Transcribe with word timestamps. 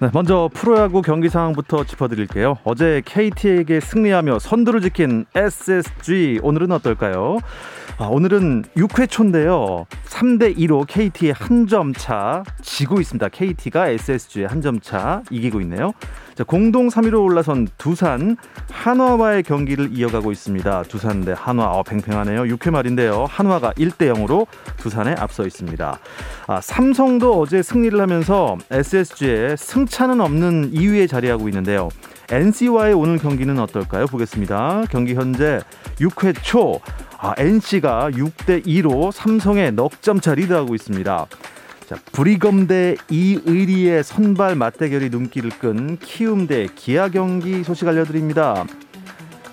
네, 0.00 0.10
먼저 0.12 0.50
프로야구 0.52 1.02
경기 1.02 1.28
상황부터 1.28 1.84
짚어드릴게요. 1.84 2.58
어제 2.64 3.00
KT에게 3.04 3.80
승리하며 3.80 4.38
선두를 4.40 4.80
지킨 4.80 5.24
SSG 5.34 6.40
오늘은 6.42 6.72
어떨까요? 6.72 7.38
아, 7.98 8.06
오늘은 8.06 8.64
6회 8.76 9.08
초인데요. 9.08 9.86
3대 10.06 10.56
2로 10.58 10.84
KT의 10.86 11.32
한 11.32 11.66
점 11.68 11.92
차 11.94 12.42
지고 12.60 13.00
있습니다. 13.00 13.28
KT가 13.28 13.88
SSG의 13.88 14.48
한 14.48 14.60
점 14.60 14.80
차 14.80 15.22
이기고 15.30 15.60
있네요. 15.62 15.92
자, 16.34 16.42
공동 16.42 16.88
3위로 16.88 17.22
올라선 17.22 17.68
두산 17.78 18.36
한화와의 18.68 19.44
경기를 19.44 19.90
이어가고 19.92 20.32
있습니다. 20.32 20.82
두산 20.84 21.24
대 21.24 21.32
한화 21.36 21.64
어, 21.64 21.84
팽팽하네요. 21.84 22.42
6회 22.42 22.70
말인데요. 22.70 23.26
한화가 23.28 23.72
1대 23.74 24.12
0으로 24.12 24.46
두산에 24.76 25.14
앞서 25.16 25.46
있습니다. 25.46 25.98
아, 26.48 26.60
삼성도 26.60 27.40
어제 27.40 27.62
승리를 27.62 28.00
하면서 28.00 28.58
SSG에 28.68 29.54
승차는 29.56 30.20
없는 30.20 30.72
2위에 30.72 31.08
자리하고 31.08 31.48
있는데요. 31.48 31.88
NC와의 32.30 32.94
오늘 32.94 33.18
경기는 33.18 33.56
어떨까요? 33.60 34.06
보겠습니다. 34.06 34.84
경기 34.90 35.14
현재 35.14 35.60
6회 36.00 36.34
초 36.42 36.80
아, 37.18 37.34
NC가 37.38 38.10
6대 38.10 38.66
2로 38.66 39.12
삼성의 39.12 39.72
넉점차 39.72 40.34
리드하고 40.34 40.74
있습니다. 40.74 41.26
자, 41.86 41.96
브리검 42.12 42.66
대 42.66 42.96
이의리의 43.10 44.02
선발 44.04 44.56
맞대결이 44.56 45.10
눈길을 45.10 45.50
끈 45.58 45.98
키움 45.98 46.46
대 46.46 46.66
기아 46.74 47.08
경기 47.08 47.62
소식 47.62 47.86
알려드립니다. 47.86 48.64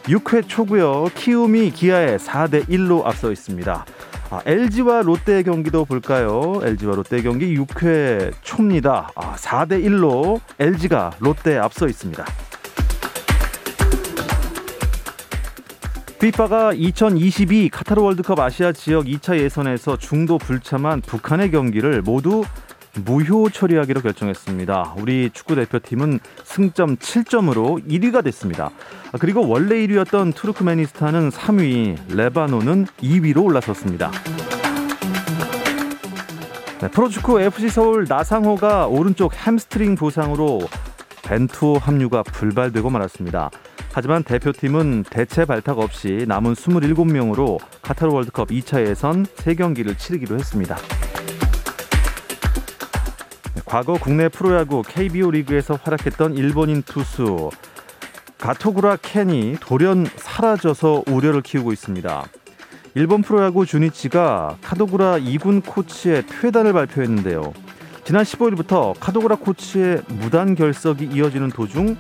6회 0.04 0.48
초고요. 0.48 1.10
키움이 1.14 1.72
기아에 1.72 2.18
4대 2.18 2.68
1로 2.70 3.06
앞서 3.06 3.32
있습니다. 3.32 3.86
아, 4.30 4.42
LG와 4.46 5.02
롯데 5.02 5.44
경기도 5.44 5.84
볼까요? 5.84 6.62
LG와 6.64 6.96
롯데 6.96 7.22
경기 7.22 7.54
6회 7.58 8.32
초입니다. 8.42 9.10
아, 9.14 9.36
4대 9.36 9.84
1로 9.84 10.40
LG가 10.58 11.12
롯데에 11.20 11.58
앞서 11.58 11.88
있습니다. 11.88 12.26
피파가 16.22 16.74
2022 16.74 17.70
카타르 17.70 18.00
월드컵 18.00 18.38
아시아 18.38 18.72
지역 18.72 19.06
2차 19.06 19.40
예선에서 19.40 19.98
중도 19.98 20.38
불참한 20.38 21.02
북한의 21.02 21.50
경기를 21.50 22.04
모두 22.04 22.44
무효 23.04 23.50
처리하기로 23.50 24.02
결정했습니다. 24.02 24.98
우리 25.00 25.32
축구 25.34 25.56
대표팀은 25.56 26.20
승점 26.44 26.98
7점으로 26.98 27.84
1위가 27.88 28.24
됐습니다. 28.24 28.70
그리고 29.20 29.48
원래 29.48 29.78
1위였던 29.78 30.36
투르크메니스탄은 30.36 31.30
3위, 31.30 32.16
레바논은 32.16 32.86
2위로 33.02 33.44
올라섰습니다. 33.46 34.12
네, 36.82 36.88
프로축구 36.88 37.42
FC 37.42 37.70
서울 37.70 38.06
나상호가 38.08 38.86
오른쪽 38.86 39.34
햄스트링 39.34 39.96
부상으로 39.96 40.60
벤투호 41.24 41.80
합류가 41.82 42.22
불발되고 42.22 42.92
말았습니다. 42.92 43.50
하지만 43.94 44.24
대표팀은 44.24 45.04
대체 45.10 45.44
발탁 45.44 45.80
없이 45.80 46.24
남은 46.28 46.54
27명으로 46.54 47.60
카타르 47.82 48.12
월드컵 48.12 48.48
2차 48.50 48.88
예선 48.88 49.26
3경기를 49.26 49.98
치르기로 49.98 50.36
했습니다. 50.36 50.78
과거 53.66 53.94
국내 53.94 54.30
프로야구 54.30 54.82
KBO 54.82 55.32
리그에서 55.32 55.78
활약했던 55.82 56.36
일본인 56.36 56.84
투수 56.84 57.50
가토구라 58.38 58.98
켄이 58.98 59.58
돌연 59.60 60.08
사라져서 60.16 61.04
우려를 61.08 61.42
키우고 61.42 61.74
있습니다. 61.74 62.26
일본 62.96 63.22
프로야구 63.22 63.66
주니치가 63.66 64.58
카도구라 64.62 65.20
2군 65.20 65.66
코치의 65.66 66.28
퇴단을 66.28 66.74
발표했는데요. 66.74 67.54
지난 68.04 68.24
15일부터 68.24 68.96
카도구라 69.00 69.36
코치의 69.36 70.02
무단 70.08 70.56
결석이 70.56 71.06
이어지는 71.14 71.50
도중 71.50 71.86
뭐 71.86 71.96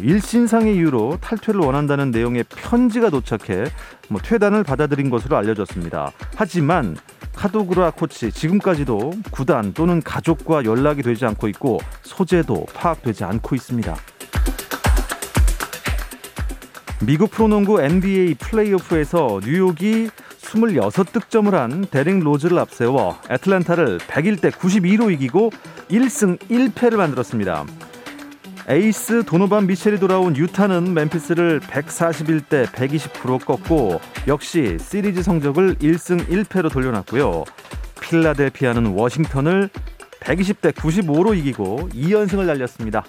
일신상의 0.00 0.76
이유로 0.76 1.18
탈퇴를 1.20 1.60
원한다는 1.60 2.10
내용의 2.10 2.44
편지가 2.48 3.10
도착해 3.10 3.64
뭐 4.08 4.20
퇴단을 4.20 4.62
받아들인 4.64 5.10
것으로 5.10 5.36
알려졌습니다. 5.36 6.12
하지만 6.36 6.96
카도구라 7.34 7.92
코치 7.92 8.32
지금까지도 8.32 9.12
구단 9.30 9.72
또는 9.74 10.00
가족과 10.02 10.64
연락이 10.64 11.02
되지 11.02 11.26
않고 11.26 11.48
있고 11.48 11.80
소재도 12.02 12.66
파악되지 12.74 13.24
않고 13.24 13.54
있습니다. 13.54 13.96
미국 17.04 17.30
프로농구 17.32 17.82
NBA 17.82 18.34
플레이오프에서 18.34 19.40
뉴욕이 19.44 20.08
26득점을 20.40 21.50
한 21.50 21.86
데릭 21.90 22.20
로즈를 22.20 22.58
앞세워 22.58 23.18
애틀랜타를 23.30 23.98
101대 23.98 24.50
92로 24.52 25.12
이기고 25.12 25.50
1승 25.90 26.38
1패를 26.38 26.96
만들었습니다. 26.96 27.66
에이스 28.66 29.24
도노반 29.24 29.66
미첼이 29.66 29.98
돌아온 29.98 30.34
유타는 30.34 30.94
멤피스를 30.94 31.60
141대 31.60 32.64
129로 32.66 33.38
꺾고 33.38 34.00
역시 34.26 34.78
시리즈 34.80 35.22
성적을 35.22 35.74
1승 35.74 36.26
1패로 36.26 36.72
돌려놨고요. 36.72 37.44
필라델피아는 38.00 38.86
워싱턴을 38.86 39.68
120대 40.20 40.72
95로 40.72 41.36
이기고 41.36 41.90
2연승을 41.92 42.46
날렸습니다. 42.46 43.04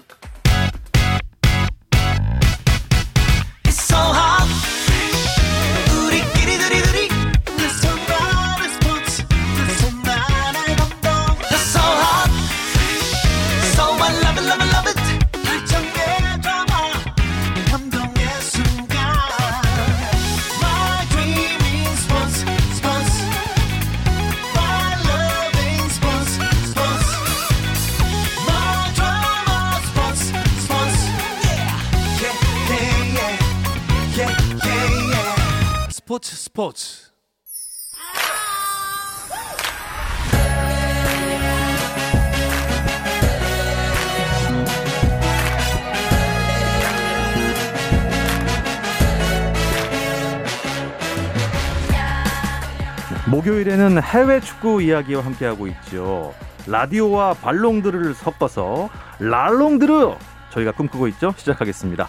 목요일에는 53.66 54.00
해외 54.02 54.40
축구 54.40 54.80
이야기와 54.80 55.24
함께하고 55.24 55.66
있죠. 55.66 56.32
라디오와 56.68 57.34
발롱드를 57.34 58.14
섞어서 58.14 58.88
랄롱드르 59.18 60.14
저희가 60.50 60.72
꿈꾸고 60.72 61.08
있죠. 61.08 61.32
시작하겠습니다. 61.36 62.08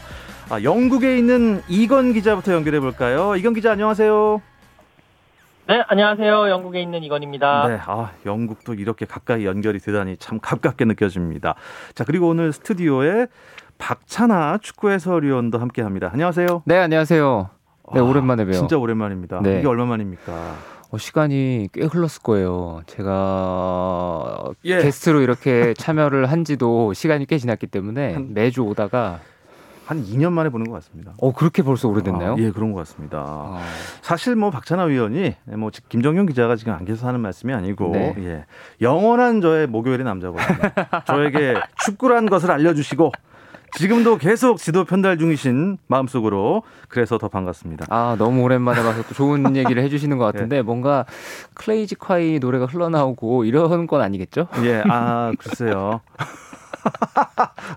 아, 0.49 0.61
영국에 0.61 1.17
있는 1.17 1.61
이건 1.67 2.13
기자부터 2.13 2.53
연결해 2.53 2.79
볼까요? 2.79 3.35
이건 3.35 3.53
기자 3.53 3.71
안녕하세요. 3.71 4.41
네, 5.67 5.83
안녕하세요. 5.87 6.49
영국에 6.49 6.81
있는 6.81 7.03
이건입니다. 7.03 7.67
네, 7.67 7.79
아, 7.85 8.11
영국도 8.25 8.75
이렇게 8.75 9.05
가까이 9.05 9.45
연결이 9.45 9.79
되다니 9.79 10.17
참 10.17 10.39
가깝게 10.39 10.85
느껴집니다. 10.85 11.55
자, 11.93 12.03
그리고 12.05 12.29
오늘 12.29 12.53
스튜디오에 12.53 13.27
박찬아 13.77 14.59
축구 14.61 14.91
해설위원도 14.91 15.59
함께 15.59 15.81
합니다. 15.81 16.09
안녕하세요. 16.13 16.63
네, 16.65 16.77
안녕하세요. 16.77 17.49
네, 17.93 17.99
아, 17.99 18.03
오랜만에 18.03 18.45
봬요. 18.45 18.53
진짜 18.53 18.77
오랜만입니다. 18.77 19.41
네. 19.41 19.59
이게 19.59 19.67
얼마 19.67 19.85
만입니까? 19.85 20.76
어, 20.89 20.97
시간이 20.97 21.69
꽤 21.73 21.83
흘렀을 21.83 22.21
거예요. 22.23 22.81
제가 22.87 24.51
예. 24.65 24.81
게스트로 24.81 25.21
이렇게 25.21 25.73
참여를 25.77 26.31
한 26.31 26.45
지도 26.45 26.93
시간이 26.93 27.25
꽤 27.25 27.37
지났기 27.37 27.67
때문에 27.67 28.17
매주 28.19 28.61
오다가 28.61 29.19
한 29.85 30.03
2년 30.03 30.33
만에 30.33 30.49
보는 30.49 30.67
것 30.67 30.73
같습니다. 30.75 31.13
어 31.17 31.31
그렇게 31.31 31.61
벌써 31.63 31.87
오래됐나요? 31.87 32.33
아, 32.33 32.35
예, 32.39 32.51
그런 32.51 32.73
것 32.73 32.79
같습니다. 32.79 33.19
아, 33.19 33.61
사실 34.01 34.35
뭐 34.35 34.49
박찬하 34.49 34.83
위원이 34.85 35.35
뭐 35.57 35.71
김정용 35.87 36.25
기자가 36.25 36.57
지금 36.57 36.73
안겨서 36.73 37.07
하는 37.07 37.21
말씀이 37.21 37.53
아니고 37.53 37.91
네. 37.93 38.15
예, 38.19 38.45
영원한 38.81 39.39
저의 39.39 39.65
목요일의 39.67 40.03
남자거든요. 40.03 40.57
저에게 41.05 41.55
축구란 41.85 42.25
것을 42.25 42.51
알려주시고 42.51 43.13
지금도 43.77 44.17
계속 44.17 44.57
지도 44.57 44.85
편달 44.85 45.19
중이신 45.19 45.77
마음속으로 45.85 46.63
그래서 46.87 47.19
더 47.19 47.27
반갑습니다. 47.27 47.85
아, 47.89 48.15
너무 48.17 48.41
오랜만에 48.41 48.81
봐서 48.81 49.03
또 49.03 49.13
좋은 49.13 49.53
얘기를 49.55 49.83
해주시는 49.83 50.17
것 50.17 50.25
예. 50.27 50.31
같은데 50.31 50.61
뭔가 50.63 51.05
클레이지 51.53 51.95
콰이 51.95 52.39
노래가 52.39 52.65
흘러나오고 52.65 53.45
이런 53.45 53.85
건 53.85 54.01
아니겠죠? 54.01 54.47
예, 54.63 54.81
아 54.89 55.31
글쎄요. 55.37 56.01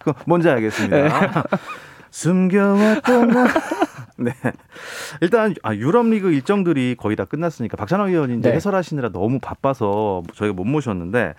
그 0.05 0.13
뭔지 0.27 0.49
알겠습니다. 0.49 0.97
네. 0.97 1.11
숨겨왔던 2.11 3.29
나. 3.29 3.47
네. 4.17 4.33
일단 5.21 5.55
아, 5.63 5.75
유럽 5.75 6.07
리그 6.07 6.33
일정들이 6.33 6.97
거의 6.99 7.17
다 7.17 7.27
끝났으니까 7.27 7.77
박찬호 7.77 8.05
위원이 8.05 8.39
이제 8.39 8.49
네. 8.51 8.57
해설하시느라 8.57 9.11
너무 9.11 9.39
바빠서 9.39 10.23
저희가 10.35 10.55
못 10.55 10.65
모셨는데 10.65 11.35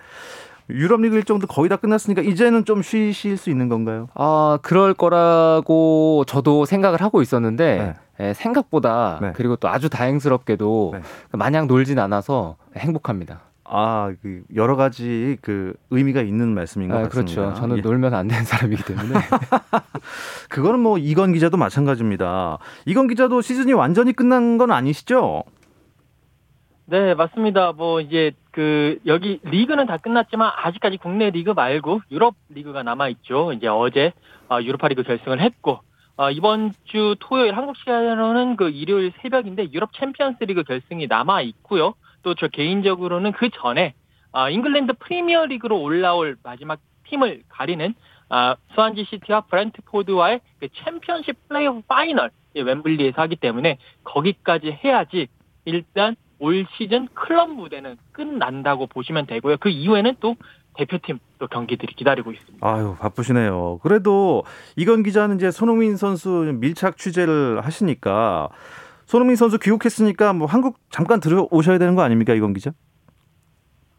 유럽 0.70 1.00
리그 1.00 1.16
일정도 1.16 1.46
거의 1.46 1.68
다 1.68 1.76
끝났으니까 1.76 2.22
이제는 2.22 2.64
좀 2.64 2.82
쉬실 2.82 3.36
수 3.36 3.50
있는 3.50 3.68
건가요? 3.68 4.08
아, 4.14 4.58
그럴 4.62 4.94
거라고 4.94 6.24
저도 6.26 6.64
생각을 6.64 7.00
하고 7.02 7.22
있었는데 7.22 7.94
예, 8.20 8.34
생각보다 8.34 9.18
네. 9.20 9.32
그리고 9.34 9.56
또 9.56 9.68
아주 9.68 9.88
다행스럽게도 9.88 10.94
네. 10.94 11.00
마냥 11.32 11.66
놀진 11.66 11.98
않아서 11.98 12.56
행복합니다. 12.76 13.40
아, 13.64 14.12
그 14.20 14.42
여러 14.54 14.76
가지 14.76 15.38
그 15.40 15.72
의미가 15.90 16.20
있는 16.20 16.48
말씀인 16.48 16.88
것 16.88 16.96
아, 16.96 17.02
같습니다. 17.04 17.34
그렇죠. 17.34 17.58
저는 17.58 17.78
예. 17.78 17.80
놀면 17.80 18.12
안 18.12 18.28
되는 18.28 18.44
사람이기 18.44 18.84
때문에. 18.84 19.14
그거는 20.50 20.78
뭐 20.80 20.98
이건 20.98 21.32
기자도 21.32 21.56
마찬가지입니다. 21.56 22.58
이건 22.84 23.08
기자도 23.08 23.40
시즌이 23.40 23.72
완전히 23.72 24.12
끝난 24.12 24.58
건 24.58 24.72
아니시죠? 24.72 25.44
네, 26.84 27.14
맞습니다. 27.14 27.72
뭐 27.72 28.00
이제 28.00 28.32
그 28.50 28.98
여기 29.06 29.40
리그는 29.44 29.86
다 29.86 29.96
끝났지만 29.96 30.50
아직까지 30.56 30.98
국내 30.98 31.30
리그 31.30 31.50
말고 31.50 32.02
유럽 32.10 32.34
리그가 32.50 32.82
남아 32.82 33.08
있죠. 33.08 33.52
이제 33.52 33.66
어제 33.68 34.12
어, 34.50 34.60
유로파 34.60 34.88
리그 34.88 35.02
결승을 35.02 35.40
했고 35.40 35.80
어, 36.16 36.30
이번 36.30 36.72
주 36.84 37.16
토요일 37.20 37.56
한국 37.56 37.76
시간으로는 37.76 38.56
그 38.56 38.68
일요일 38.68 39.12
새벽인데 39.22 39.72
유럽 39.72 39.92
챔피언스 39.94 40.44
리그 40.44 40.64
결승이 40.64 41.06
남아 41.06 41.42
있고요. 41.42 41.94
또 42.22 42.34
저 42.34 42.46
개인적으로는 42.48 43.32
그 43.32 43.48
전에 43.50 43.94
어, 44.32 44.48
잉글랜드 44.50 44.94
프리미어 44.98 45.46
리그로 45.46 45.80
올라올 45.80 46.36
마지막 46.42 46.80
팀을 47.08 47.42
가리는 47.48 47.94
아, 48.28 48.56
스완지 48.74 49.04
시티와 49.04 49.42
브랜트포드와의 49.42 50.40
그 50.58 50.68
챔피언십 50.84 51.48
플레이오프 51.48 51.82
final 51.86 52.30
이 52.54 52.62
웸블리에서 52.62 53.20
하기 53.22 53.36
때문에 53.36 53.78
거기까지 54.04 54.78
해야지 54.84 55.28
일단 55.64 56.16
올 56.42 56.66
시즌 56.76 57.06
클럽 57.14 57.50
무대는 57.50 57.96
끝난다고 58.10 58.88
보시면 58.88 59.26
되고요. 59.26 59.58
그 59.60 59.68
이후에는 59.68 60.16
또 60.18 60.34
대표팀 60.74 61.20
또 61.38 61.46
경기들이 61.46 61.94
기다리고 61.94 62.32
있습니다. 62.32 62.66
아유 62.66 62.96
바쁘시네요. 62.98 63.78
그래도 63.80 64.42
이건 64.74 65.04
기자는 65.04 65.36
이제 65.36 65.52
손흥민 65.52 65.96
선수 65.96 66.28
밀착 66.28 66.98
취재를 66.98 67.60
하시니까 67.60 68.48
손흥민 69.06 69.36
선수 69.36 69.60
귀국했으니까 69.60 70.32
뭐 70.32 70.48
한국 70.48 70.78
잠깐 70.90 71.20
들어오셔야 71.20 71.78
되는 71.78 71.94
거 71.94 72.02
아닙니까 72.02 72.34
이건 72.34 72.54
기자? 72.54 72.72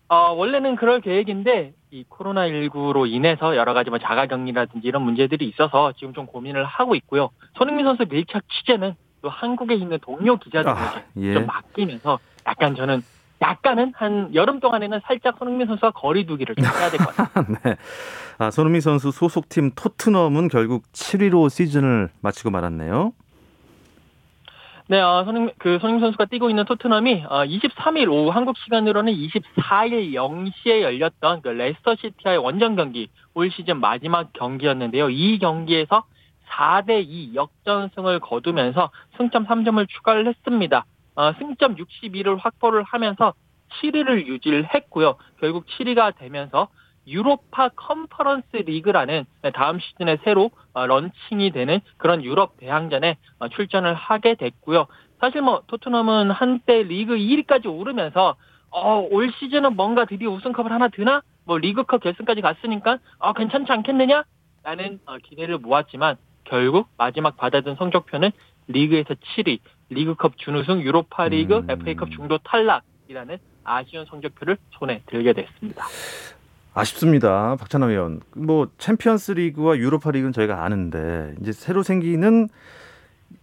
어, 0.09 0.33
원래는 0.33 0.75
그럴 0.75 0.99
계획인데 0.99 1.73
이 1.91 2.03
코로나19로 2.09 3.09
인해서 3.09 3.55
여러 3.55 3.73
가지 3.73 3.89
뭐 3.89 3.99
자가격리라든지 3.99 4.85
이런 4.85 5.03
문제들이 5.03 5.47
있어서 5.47 5.93
지금 5.93 6.13
좀 6.13 6.25
고민을 6.25 6.65
하고 6.65 6.93
있고요. 6.95 7.29
손흥민 7.57 7.85
선수 7.85 8.03
밀착 8.09 8.43
취재는 8.49 8.95
또 9.21 9.29
한국에 9.29 9.75
있는 9.75 9.97
동료 10.01 10.35
기자들에게 10.35 10.77
아, 10.77 11.01
예. 11.17 11.33
좀 11.33 11.45
맡기면서 11.45 12.19
약간 12.53 12.75
저는 12.75 13.01
약간은 13.41 13.93
한 13.95 14.33
여름 14.35 14.59
동안에는 14.59 15.01
살짝 15.05 15.35
손흥민 15.37 15.67
선수와 15.67 15.91
거리두기를 15.91 16.55
좀 16.55 16.65
해야 16.65 16.89
될 16.89 16.99
것 16.99 17.15
같아요. 17.15 17.45
네. 17.63 17.75
아, 18.37 18.51
손흥민 18.51 18.79
선수 18.81 19.11
소속팀 19.11 19.71
토트넘은 19.75 20.47
결국 20.47 20.83
7위로 20.93 21.49
시즌을 21.49 22.09
마치고 22.21 22.51
말았네요. 22.51 23.11
네, 24.87 24.99
어, 24.99 25.23
손흥민, 25.25 25.53
그 25.57 25.77
손흥민 25.79 26.01
선수가 26.01 26.25
뛰고 26.25 26.49
있는 26.49 26.65
토트넘이 26.65 27.25
어, 27.27 27.43
23일 27.45 28.09
오후 28.11 28.29
한국 28.29 28.57
시간으로는 28.57 29.13
24일 29.13 30.13
0시에 30.13 30.81
열렸던 30.81 31.41
그 31.41 31.49
레스터 31.49 31.95
시티와의 31.95 32.37
원정 32.39 32.75
경기 32.75 33.09
올 33.33 33.49
시즌 33.51 33.79
마지막 33.79 34.31
경기였는데요. 34.33 35.09
이 35.09 35.39
경기에서 35.39 36.03
4대 36.49 37.03
2 37.07 37.33
역전승을 37.35 38.19
거두면서 38.19 38.91
승점 39.17 39.47
3점을 39.47 39.87
추가를 39.89 40.27
했습니다. 40.27 40.85
어, 41.15 41.33
승점 41.33 41.75
62를 41.75 42.37
확보를 42.39 42.83
하면서 42.83 43.33
7위를 43.81 44.27
유지를 44.27 44.73
했고요. 44.73 45.15
결국 45.39 45.65
7위가 45.67 46.15
되면서 46.17 46.69
유로파 47.07 47.69
컨퍼런스 47.69 48.57
리그라는 48.57 49.25
다음 49.53 49.79
시즌에 49.79 50.17
새로 50.23 50.51
어, 50.73 50.85
런칭이 50.85 51.51
되는 51.51 51.79
그런 51.97 52.23
유럽 52.23 52.57
대항전에 52.57 53.17
어, 53.39 53.49
출전을 53.49 53.93
하게 53.93 54.35
됐고요. 54.35 54.87
사실 55.19 55.41
뭐 55.41 55.63
토트넘은 55.67 56.31
한때 56.31 56.83
리그 56.83 57.15
2위까지 57.15 57.65
오르면서 57.65 58.35
어, 58.71 59.07
올 59.11 59.31
시즌은 59.39 59.75
뭔가 59.75 60.05
드디어 60.05 60.31
우승컵을 60.31 60.71
하나 60.71 60.87
드나? 60.87 61.21
뭐 61.45 61.57
리그컵 61.57 62.01
결승까지 62.01 62.41
갔으니까 62.41 62.99
어, 63.19 63.33
괜찮지 63.33 63.71
않겠느냐? 63.71 64.23
라는 64.63 64.99
어, 65.05 65.17
기대를 65.17 65.57
모았지만 65.59 66.15
결국 66.45 66.87
마지막 66.97 67.37
받아든 67.37 67.75
성적표는 67.75 68.31
리그에서 68.67 69.13
7위, 69.13 69.59
리그컵 69.93 70.37
준우승, 70.37 70.81
유로파리그, 70.81 71.55
음. 71.57 71.69
FA컵 71.69 72.11
중도 72.11 72.37
탈락이라는 72.39 73.37
아쉬운 73.63 74.05
성적표를 74.05 74.57
손에 74.77 75.01
들게 75.05 75.33
됐습니다. 75.33 75.85
아쉽습니다. 76.73 77.55
박찬호 77.57 77.87
위원. 77.87 78.21
뭐 78.35 78.67
챔피언스 78.77 79.33
리그와 79.33 79.77
유로파 79.77 80.11
리그는 80.11 80.33
저희가 80.33 80.63
아는데 80.63 81.35
이제 81.41 81.51
새로 81.51 81.83
생기는 81.83 82.49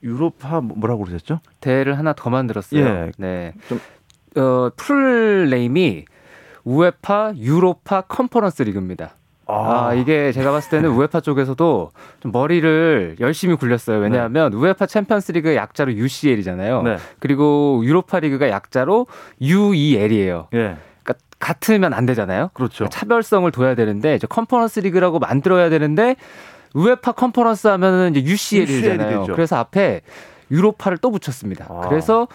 유로파 0.02 0.60
뭐- 0.60 0.76
뭐라고 0.76 1.04
그러셨죠? 1.04 1.40
대회를 1.60 1.96
하나 1.98 2.12
더 2.12 2.28
만들었어요. 2.30 2.80
예. 2.84 3.12
네. 3.18 3.54
좀- 3.68 3.80
어, 4.36 4.70
풀 4.76 5.48
네임이 5.50 6.04
우에파 6.64 7.32
유로파 7.36 8.02
컨퍼런스 8.02 8.62
리그입니다. 8.64 9.14
아, 9.50 9.94
이게 9.94 10.32
제가 10.32 10.50
봤을 10.52 10.70
때는 10.70 10.90
우에파 10.90 11.20
쪽에서도 11.20 11.90
좀 12.20 12.32
머리를 12.32 13.16
열심히 13.20 13.54
굴렸어요. 13.56 13.98
왜냐하면 13.98 14.52
우에파 14.52 14.86
챔피언스 14.86 15.32
리그 15.32 15.54
약자로 15.54 15.94
UCL이잖아요. 15.94 16.82
네. 16.82 16.96
그리고 17.18 17.82
유로파 17.84 18.20
리그가 18.20 18.48
약자로 18.50 19.06
UEL이에요. 19.40 20.48
예. 20.54 20.76
그러니까 21.02 21.14
같으면 21.38 21.92
안 21.92 22.06
되잖아요. 22.06 22.50
그렇죠. 22.54 22.88
차별성을 22.88 23.50
둬야 23.52 23.74
되는데 23.74 24.14
이제 24.14 24.26
컨퍼런스 24.26 24.80
리그라고 24.80 25.18
만들어야 25.18 25.68
되는데 25.70 26.16
우에파 26.74 27.12
컨퍼런스 27.12 27.68
하면은 27.68 28.14
이제 28.14 28.30
UCL이잖아요. 28.30 28.94
UCL 28.94 29.16
이 29.16 29.20
되죠. 29.20 29.32
그래서 29.34 29.56
앞에 29.56 30.02
유로파를 30.50 30.98
또 30.98 31.10
붙였습니다. 31.10 31.66
아. 31.68 31.88
그래서 31.88 32.28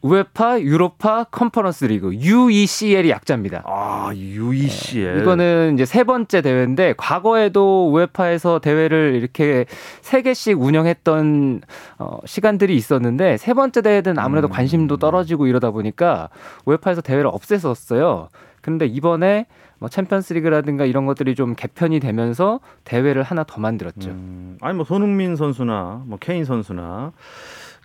우에파 0.00 0.60
유로파 0.60 1.24
컨퍼런스 1.24 1.86
리그 1.86 2.14
UECL이 2.14 3.10
약자입니다. 3.10 3.62
아, 3.66 4.12
UECL. 4.14 5.20
이거는 5.20 5.74
이제 5.74 5.84
세 5.84 6.04
번째 6.04 6.40
대회인데 6.40 6.94
과거에도 6.96 7.90
우에파에서 7.90 8.60
대회를 8.60 9.16
이렇게 9.16 9.66
세 10.00 10.22
개씩 10.22 10.60
운영했던 10.60 11.62
어, 11.98 12.18
시간들이 12.24 12.76
있었는데 12.76 13.38
세 13.38 13.54
번째 13.54 13.82
대회는 13.82 14.18
아무래도 14.18 14.46
음. 14.48 14.50
관심도 14.50 14.98
떨어지고 14.98 15.48
이러다 15.48 15.72
보니까 15.72 16.28
우에파에서 16.64 17.00
대회를 17.00 17.30
없앴었어요. 17.30 18.28
근데 18.60 18.86
이번에 18.86 19.46
뭐 19.78 19.88
챔피언스리그라든가 19.88 20.84
이런 20.84 21.06
것들이 21.06 21.34
좀 21.34 21.54
개편이 21.54 22.00
되면서 22.00 22.60
대회를 22.84 23.22
하나 23.22 23.44
더 23.44 23.60
만들었죠. 23.60 24.10
음, 24.10 24.58
아니 24.60 24.76
뭐 24.76 24.84
손흥민 24.84 25.36
선수나 25.36 26.02
뭐 26.06 26.18
케인 26.20 26.44
선수나 26.44 27.12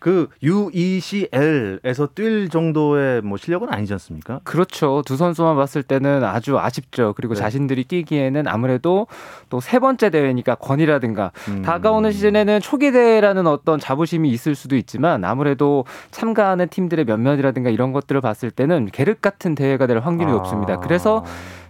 그 0.04 0.28
UECL에서 0.44 2.08
뛸 2.14 2.50
정도의 2.50 3.22
뭐 3.22 3.38
실력은 3.38 3.70
아니지 3.72 3.94
않습니까? 3.94 4.42
그렇죠. 4.44 5.02
두 5.06 5.16
선수만 5.16 5.56
봤을 5.56 5.82
때는 5.82 6.26
아주 6.26 6.60
아쉽죠. 6.60 7.14
그리고 7.16 7.36
네. 7.36 7.40
자신들이 7.40 7.86
뛰기에는 7.86 8.48
아무래도 8.48 9.08
또 9.50 9.64
세 9.64 9.80
번째 9.80 10.10
대회니까 10.10 10.56
권위라든가 10.56 11.32
음. 11.48 11.62
다가오는 11.62 12.12
시즌에는 12.12 12.60
초기 12.60 12.92
대회라는 12.92 13.48
어떤 13.48 13.80
자부심이 13.80 14.30
있을 14.30 14.56
수도 14.56 14.76
있지만 14.76 15.24
아무래도 15.24 15.86
참가하는 16.12 16.68
팀들의 16.68 17.06
면면이라든가 17.06 17.70
이런 17.70 17.94
것들을 17.94 18.20
봤을 18.20 18.52
때는 18.52 18.90
계륵 18.92 19.22
같은 19.22 19.56
대회가 19.56 19.88
될 19.88 20.00
확률이 20.00 20.32
아. 20.32 20.34
높습니다. 20.34 20.80
그래서 20.80 21.24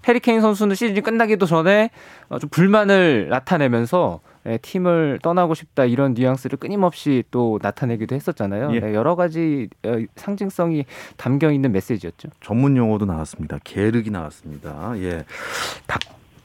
해리케인 0.07 0.41
선수는 0.41 0.75
시즌이 0.75 1.01
끝나기도 1.01 1.45
전에 1.45 1.91
어, 2.29 2.39
좀 2.39 2.49
불만을 2.49 3.29
나타내면서 3.29 4.19
예, 4.25 4.32
팀을 4.61 5.19
떠나고 5.21 5.53
싶다 5.53 5.85
이런 5.85 6.13
뉘앙스를 6.13 6.57
끊임없이 6.57 7.23
또 7.31 7.59
나타내기도 7.61 8.15
했었잖아요. 8.15 8.75
예. 8.75 8.79
네, 8.79 8.93
여러 8.93 9.15
가지 9.15 9.69
어, 9.85 9.95
상징성이 10.15 10.85
담겨 11.17 11.51
있는 11.51 11.71
메시지였죠. 11.71 12.29
전문 12.41 12.75
용어도 12.77 13.05
나왔습니다. 13.05 13.59
계륵이 13.63 14.09
나왔습니다. 14.09 14.93
예. 14.97 15.23
다 15.87 15.97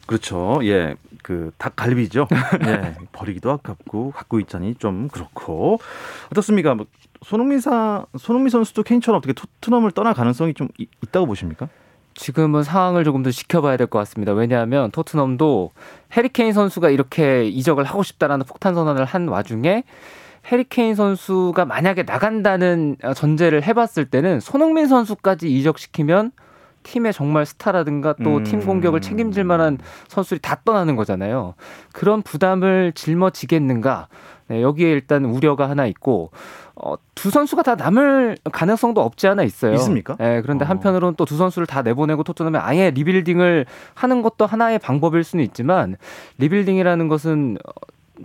그렇죠. 0.07 0.59
예. 0.63 0.95
그 1.23 1.51
닭갈비죠. 1.59 2.29
예. 2.67 2.95
버리기도 3.13 3.51
아깝고 3.51 4.13
갖고 4.13 4.41
있자니 4.41 4.77
좀 4.77 5.09
그렇고. 5.09 5.79
어떻습니까? 6.31 6.75
뭐 6.75 6.87
손흥민 7.23 7.61
사 7.61 8.07
손흥민 8.17 8.51
선수도 8.51 8.83
케인처럼 8.83 9.19
어떻게 9.19 9.33
토트넘을 9.33 9.91
떠날 9.91 10.15
가능성이 10.15 10.55
좀 10.55 10.69
있다고 11.03 11.27
보십니까? 11.27 11.69
지금은 12.19 12.63
상황을 12.65 13.05
조금 13.05 13.23
더 13.23 13.31
지켜봐야 13.31 13.77
될 13.77 13.87
것 13.87 13.99
같습니다. 14.01 14.33
왜냐하면 14.33 14.91
토트넘도 14.91 15.71
해리케인 16.13 16.53
선수가 16.53 16.91
이렇게 16.91 17.47
이적을 17.47 17.85
하고 17.85 18.03
싶다라는 18.03 18.45
폭탄 18.45 18.75
선언을 18.75 19.05
한 19.05 19.29
와중에 19.29 19.85
해리케인 20.51 20.95
선수가 20.95 21.65
만약에 21.65 22.03
나간다는 22.03 22.97
전제를 23.15 23.63
해봤을 23.63 24.07
때는 24.11 24.41
손흥민 24.41 24.87
선수까지 24.87 25.51
이적시키면 25.51 26.33
팀의 26.89 27.13
정말 27.13 27.45
스타라든가 27.45 28.15
또팀 28.15 28.61
음. 28.61 28.67
공격을 28.67 29.01
책임질 29.01 29.45
만한 29.45 29.79
선수들이 30.09 30.41
다 30.41 30.59
떠나는 30.65 30.97
거잖아요. 30.97 31.55
그런 31.93 32.23
부담을 32.23 32.93
짊어지겠는가? 32.95 34.09
네, 34.49 34.63
여기에 34.63 34.91
일단 34.91 35.27
우려가 35.27 35.69
하나 35.69 35.87
있고 35.87 36.31
어, 36.75 36.95
두 37.15 37.31
선수가 37.31 37.63
다 37.65 37.75
남을 37.75 38.39
가능성도 38.51 39.03
없지 39.03 39.29
않아 39.29 39.43
있어요. 39.43 39.75
있습니까? 39.75 40.17
네, 40.17 40.41
그런데 40.41 40.65
어. 40.65 40.69
한편으로는 40.69 41.17
또 41.17 41.27
두 41.29 41.37
선수를 41.37 41.67
다 41.67 41.83
내보내고 41.83 42.23
토트넘에 42.23 42.59
아예 42.59 42.91
리빌딩을 42.91 43.67
하는 43.93 44.23
것도 44.23 44.47
하나의 44.47 44.79
방법일 44.79 45.25
수는 45.25 45.45
있지만 45.45 45.97
리빌딩이라는 46.39 47.09
것은 47.09 47.59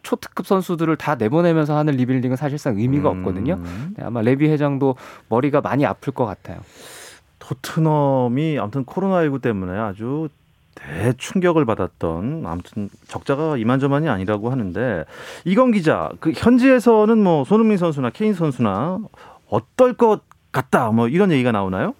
초특급 0.03 0.47
선수들을 0.47 0.95
다 0.95 1.15
내보내면서 1.15 1.75
하는 1.75 1.95
리빌딩은 1.95 2.37
사실상 2.37 2.77
의미가 2.77 3.11
음. 3.11 3.19
없거든요. 3.19 3.59
네, 3.97 4.05
아마 4.05 4.21
레비 4.21 4.47
회장도 4.47 4.95
머리가 5.27 5.59
많이 5.59 5.85
아플 5.85 6.13
것 6.13 6.25
같아요. 6.25 6.59
토트넘이 7.43 8.57
아무튼 8.57 8.85
코로나19 8.85 9.41
때문에 9.41 9.77
아주 9.77 10.29
대충격을 10.75 11.65
받았던 11.65 12.45
아무튼 12.45 12.89
적자가 13.07 13.57
이만저만이 13.57 14.07
아니라고 14.09 14.49
하는데 14.49 15.03
이건 15.45 15.71
기자 15.71 16.09
그 16.19 16.31
현지에서는 16.31 17.21
뭐 17.21 17.43
손흥민 17.43 17.77
선수나 17.77 18.09
케인 18.09 18.33
선수나 18.33 18.99
어떨 19.49 19.93
것 19.93 20.21
같다 20.51 20.91
뭐 20.91 21.07
이런 21.07 21.31
얘기가 21.31 21.51
나오나요? 21.51 21.93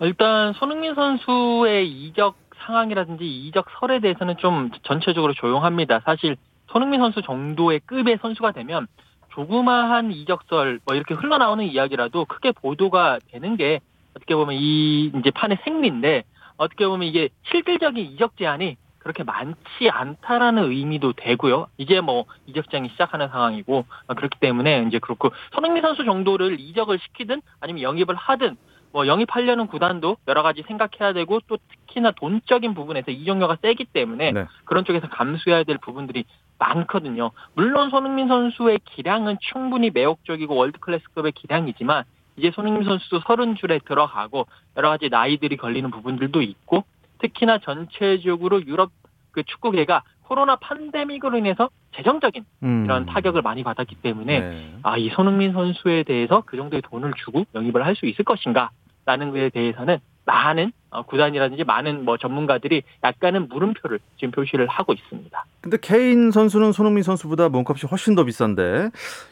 일단 0.00 0.52
손흥민 0.54 0.94
선수의 0.94 1.90
이적 1.90 2.36
상황이라든지 2.64 3.24
이적 3.24 3.66
설에 3.78 4.00
대해서는 4.00 4.36
좀 4.38 4.70
전체적으로 4.82 5.34
조용합니다. 5.34 6.00
사실 6.04 6.36
손흥민 6.68 7.00
선수 7.00 7.22
정도의 7.22 7.80
급의 7.86 8.18
선수가 8.20 8.52
되면 8.52 8.86
조그마한 9.30 10.12
이적설 10.12 10.80
뭐 10.84 10.94
이렇게 10.94 11.14
흘러나오는 11.14 11.64
이야기라도 11.64 12.24
크게 12.24 12.52
보도가 12.52 13.18
되는 13.30 13.56
게 13.56 13.80
어떻게 14.16 14.34
보면 14.34 14.56
이 14.58 15.12
이제 15.18 15.30
판의 15.30 15.58
생리인데 15.62 16.24
어떻게 16.56 16.86
보면 16.86 17.06
이게 17.06 17.28
실질적인 17.50 18.04
이적 18.12 18.36
제한이 18.36 18.76
그렇게 18.98 19.22
많지 19.22 19.88
않다라는 19.88 20.70
의미도 20.72 21.12
되고요. 21.12 21.68
이제 21.76 22.00
뭐 22.00 22.24
이적장이 22.46 22.88
시작하는 22.88 23.28
상황이고 23.28 23.84
그렇기 24.16 24.40
때문에 24.40 24.84
이제 24.88 24.98
그렇고 24.98 25.30
손흥민 25.52 25.82
선수 25.82 26.04
정도를 26.04 26.58
이적을 26.58 26.98
시키든 26.98 27.40
아니면 27.60 27.82
영입을 27.82 28.16
하든 28.16 28.56
뭐 28.92 29.06
영입하려는 29.06 29.66
구단도 29.68 30.16
여러 30.26 30.42
가지 30.42 30.64
생각해야 30.66 31.12
되고 31.12 31.38
또 31.46 31.58
특히나 31.86 32.12
돈적인 32.12 32.74
부분에서 32.74 33.10
이적료가 33.10 33.58
세기 33.62 33.84
때문에 33.84 34.32
네. 34.32 34.46
그런 34.64 34.84
쪽에서 34.84 35.08
감수해야 35.08 35.62
될 35.64 35.78
부분들이 35.78 36.24
많거든요. 36.58 37.30
물론 37.54 37.90
손흥민 37.90 38.26
선수의 38.26 38.80
기량은 38.86 39.36
충분히 39.40 39.90
매혹적이고 39.90 40.54
월드 40.54 40.80
클래스급의 40.80 41.32
기량이지만 41.32 42.04
이제 42.36 42.50
손흥민 42.54 42.84
선수도 42.84 43.20
서른 43.20 43.56
줄에 43.56 43.78
들어가고 43.84 44.46
여러 44.76 44.90
가지 44.90 45.08
나이들이 45.08 45.56
걸리는 45.56 45.90
부분들도 45.90 46.42
있고 46.42 46.84
특히나 47.18 47.58
전체적으로 47.58 48.64
유럽 48.66 48.90
그 49.30 49.42
축구계가 49.42 50.02
코로나 50.22 50.56
판데믹으로 50.56 51.38
인해서 51.38 51.70
재정적인 51.94 52.44
음. 52.62 52.84
이런 52.84 53.06
타격을 53.06 53.42
많이 53.42 53.62
받았기 53.62 53.96
때문에 53.96 54.40
네. 54.40 54.74
아이 54.82 55.08
손흥민 55.10 55.52
선수에 55.52 56.02
대해서 56.02 56.42
그 56.44 56.56
정도의 56.56 56.82
돈을 56.82 57.12
주고 57.24 57.46
영입을 57.54 57.86
할 57.86 57.94
수 57.94 58.06
있을 58.06 58.24
것인가라는 58.24 59.30
것에 59.30 59.50
대해서는 59.50 59.98
많은 60.26 60.72
어, 60.90 61.02
구단이라든지 61.02 61.62
많은 61.64 62.04
뭐 62.04 62.16
전문가들이 62.16 62.82
약간은 63.04 63.48
물음표를 63.48 64.00
지금 64.16 64.32
표시를 64.32 64.66
하고 64.66 64.92
있습니다. 64.92 65.44
근데 65.60 65.78
케인 65.80 66.32
선수는 66.32 66.72
손흥민 66.72 67.04
선수보다 67.04 67.48
몸값이 67.48 67.86
훨씬 67.86 68.14
더 68.16 68.24
비싼데 68.24 68.90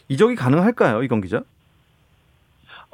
이적이 0.08 0.36
가능할까요, 0.36 1.02
이건 1.02 1.20
기자? 1.20 1.42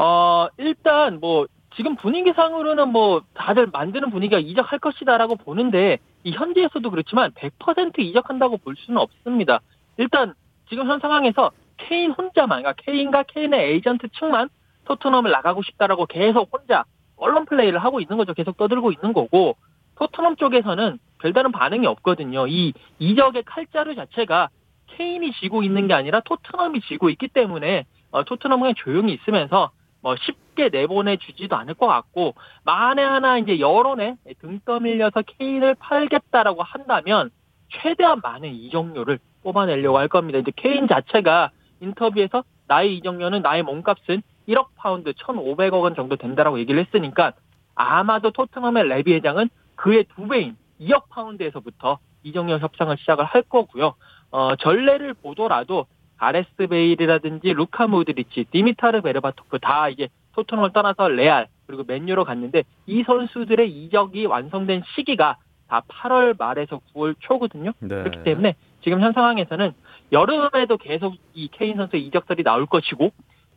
어, 0.02 0.48
일단 0.56 1.20
뭐 1.20 1.46
지금 1.76 1.94
분위기상으로는 1.94 2.88
뭐 2.88 3.20
다들 3.34 3.66
만드는 3.66 4.08
분위기가 4.08 4.38
이적할 4.38 4.78
것이다라고 4.78 5.36
보는데 5.36 5.98
이 6.24 6.32
현지에서도 6.32 6.88
그렇지만 6.88 7.32
100% 7.32 7.98
이적한다고 7.98 8.56
볼 8.56 8.76
수는 8.76 8.98
없습니다. 8.98 9.60
일단 9.98 10.32
지금 10.70 10.88
현 10.88 11.00
상황에서 11.00 11.50
케인 11.76 12.12
혼자만, 12.12 12.62
그러니까 12.62 12.82
케인과 12.82 13.24
케인의 13.24 13.72
에이전트 13.72 14.08
측만 14.18 14.48
토트넘을 14.86 15.30
나가고 15.30 15.62
싶다라고 15.62 16.06
계속 16.06 16.48
혼자 16.50 16.84
언론 17.16 17.44
플레이를 17.44 17.78
하고 17.78 18.00
있는 18.00 18.16
거죠. 18.16 18.32
계속 18.32 18.56
떠들고 18.56 18.92
있는 18.92 19.12
거고 19.12 19.56
토트넘 19.96 20.36
쪽에서는 20.36 20.98
별다른 21.18 21.52
반응이 21.52 21.86
없거든요. 21.86 22.46
이 22.46 22.72
이적의 23.00 23.42
칼자루 23.44 23.94
자체가 23.96 24.48
케인이 24.86 25.30
지고 25.32 25.62
있는 25.62 25.88
게 25.88 25.92
아니라 25.92 26.20
토트넘이 26.20 26.80
지고 26.88 27.10
있기 27.10 27.28
때문에 27.28 27.84
어, 28.12 28.24
토트넘은 28.24 28.74
조용히 28.76 29.12
있으면서 29.12 29.70
뭐 30.02 30.16
쉽게 30.16 30.70
내보내 30.70 31.16
주지도 31.16 31.56
않을 31.56 31.74
것 31.74 31.86
같고 31.86 32.34
만에 32.64 33.02
하나 33.02 33.38
이제 33.38 33.60
여론에 33.60 34.16
등 34.40 34.60
떠밀려서 34.64 35.22
케인을 35.22 35.74
팔겠다라고 35.76 36.62
한다면 36.62 37.30
최대한 37.70 38.20
많은 38.22 38.52
이적료를 38.52 39.18
뽑아내려고 39.42 39.98
할 39.98 40.08
겁니다. 40.08 40.38
이제 40.38 40.52
케인 40.56 40.88
자체가 40.88 41.50
인터뷰에서 41.80 42.44
나의 42.66 42.96
이적료는 42.96 43.42
나의 43.42 43.62
몸값은 43.62 44.22
1억 44.48 44.68
파운드 44.76 45.12
1,500억 45.12 45.82
원 45.82 45.94
정도 45.94 46.16
된다라고 46.16 46.58
얘기를 46.58 46.84
했으니까 46.84 47.32
아마도 47.74 48.30
토트넘의 48.30 48.88
레비 48.88 49.14
회장은 49.14 49.48
그의 49.76 50.04
두 50.14 50.26
배인 50.28 50.56
2억 50.80 51.08
파운드에서부터 51.08 51.98
이적료 52.22 52.58
협상을 52.58 52.96
시작을 52.98 53.24
할 53.24 53.42
거고요. 53.42 53.94
어, 54.30 54.56
전례를 54.56 55.14
보더라도 55.14 55.86
가레스 56.20 56.66
베일이라든지 56.68 57.54
루카 57.54 57.86
모드리치, 57.86 58.44
디미타르 58.50 59.00
베르바토프 59.00 59.58
다 59.58 59.88
이제 59.88 60.08
토트넘을 60.34 60.72
떠나서 60.72 61.08
레알 61.08 61.48
그리고 61.66 61.82
맨유로 61.86 62.24
갔는데 62.24 62.64
이 62.86 63.02
선수들의 63.04 63.70
이적이 63.70 64.26
완성된 64.26 64.82
시기가 64.94 65.38
다 65.66 65.82
8월 65.88 66.38
말에서 66.38 66.80
9월 66.94 67.14
초거든요. 67.20 67.72
네. 67.80 67.88
그렇기 67.88 68.22
때문에 68.22 68.54
지금 68.82 69.00
현 69.00 69.12
상황에서는 69.12 69.72
여름에도 70.12 70.76
계속 70.76 71.14
이 71.32 71.48
케인 71.50 71.76
선수의 71.76 72.04
이적설이 72.06 72.42
나올 72.42 72.66
것이고 72.66 73.10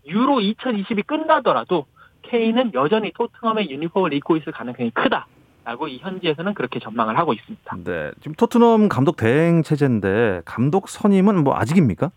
유로 0.07 0.35
2020이 0.35 1.05
끝나더라도 1.05 1.85
케인은 2.21 2.73
여전히 2.73 3.11
토트넘의 3.11 3.69
유니폼을 3.71 4.13
입고 4.13 4.37
있을 4.37 4.53
가능성이 4.53 4.89
크다. 4.91 5.27
라고 5.65 5.87
이 5.87 5.97
현지에서는 5.97 6.53
그렇게 6.55 6.79
전망을 6.79 7.17
하고 7.17 7.33
있습니다. 7.33 7.77
네. 7.85 8.11
지금 8.19 8.33
토트넘 8.33 8.89
감독 8.89 9.15
대행 9.15 9.63
체제인데 9.63 10.41
감독 10.43 10.89
선임은 10.89 11.41
뭐 11.43 11.55
아직입니까? 11.55 12.11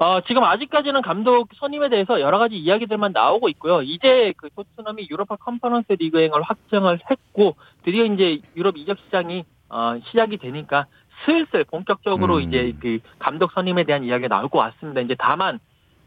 어, 0.00 0.22
지금 0.22 0.42
아직까지는 0.42 1.02
감독 1.02 1.50
선임에 1.56 1.90
대해서 1.90 2.22
여러 2.22 2.38
가지 2.38 2.56
이야기들만 2.56 3.12
나오고 3.12 3.50
있고요. 3.50 3.82
이제 3.82 4.32
그 4.38 4.48
토트넘이 4.56 5.08
유로파 5.10 5.36
컨퍼런스 5.36 5.92
리그 5.92 6.20
행을 6.20 6.40
확정을 6.40 7.00
했고 7.10 7.56
드디어 7.84 8.06
이제 8.06 8.40
유럽 8.56 8.78
이적 8.78 8.96
시장이 9.04 9.44
어, 9.68 9.98
시작이 10.06 10.38
되니까 10.38 10.86
슬슬 11.26 11.64
본격적으로 11.64 12.36
음. 12.36 12.40
이제 12.40 12.72
그 12.80 13.00
감독 13.18 13.52
선임에 13.52 13.84
대한 13.84 14.02
이야기가 14.02 14.28
나올 14.28 14.48
것 14.48 14.58
같습니다. 14.58 15.02
이제 15.02 15.14
다만 15.18 15.60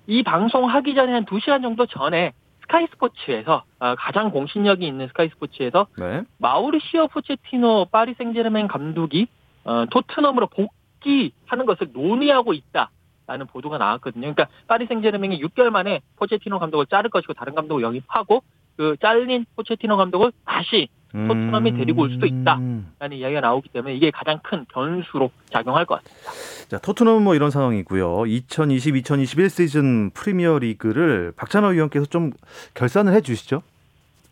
이 0.08 0.24
방송 0.24 0.68
하기 0.68 0.96
전에 0.96 1.12
한 1.12 1.26
2시간 1.26 1.62
정도 1.62 1.86
전에 1.86 2.34
스카이 2.62 2.88
스포츠에서 2.94 3.64
어, 3.80 3.94
가장 3.96 4.32
공신력이 4.32 4.88
있는 4.88 5.08
스카이 5.10 5.30
스포츠에서 5.30 5.86
네. 6.00 6.24
마우리시오 6.40 7.10
포체티노 7.10 7.90
파리 7.92 8.16
생제르맹 8.16 8.70
감독이 8.70 9.28
어, 9.66 9.86
토트넘으로 9.92 10.48
복귀하는 10.48 11.68
것을 11.68 11.92
논의하고 11.94 12.54
있다. 12.54 12.90
라는 13.27 13.48
보도가 13.48 13.77
나왔거든요. 13.77 14.22
그러니까 14.22 14.48
파리 14.68 14.86
생제르맹이 14.86 15.42
6개월 15.42 15.70
만에 15.70 16.01
포체티노 16.18 16.60
감독을 16.60 16.88
자를 16.88 17.10
것이고 17.10 17.34
다른 17.34 17.56
감독을 17.56 17.84
영입하고 17.84 18.44
그 18.75 18.98
잘린 19.01 19.46
포체티노 19.56 19.98
감독을 19.98 20.32
다시 20.46 20.89
토트넘이 21.13 21.72
음. 21.72 21.77
데리고 21.77 22.01
올 22.01 22.12
수도 22.12 22.25
있다라는 22.25 22.88
이야기가 23.12 23.39
나오기 23.39 23.70
때문에 23.70 23.94
이게 23.94 24.10
가장 24.10 24.39
큰 24.44 24.65
변수로 24.65 25.30
작용할 25.51 25.86
것 25.86 26.03
같습니다. 26.03 26.32
자, 26.70 26.80
토트넘은 26.80 27.24
뭐 27.24 27.36
이런 27.36 27.51
상황이고요. 27.51 28.24
2020-2021 28.24 29.50
시즌 29.50 30.10
프리미어 30.10 30.58
리그를 30.58 31.32
박찬호 31.36 31.70
위원께서 31.70 32.08
좀 32.08 32.32
결산을 32.74 33.13
해 33.13 33.22
주시죠. 33.22 33.62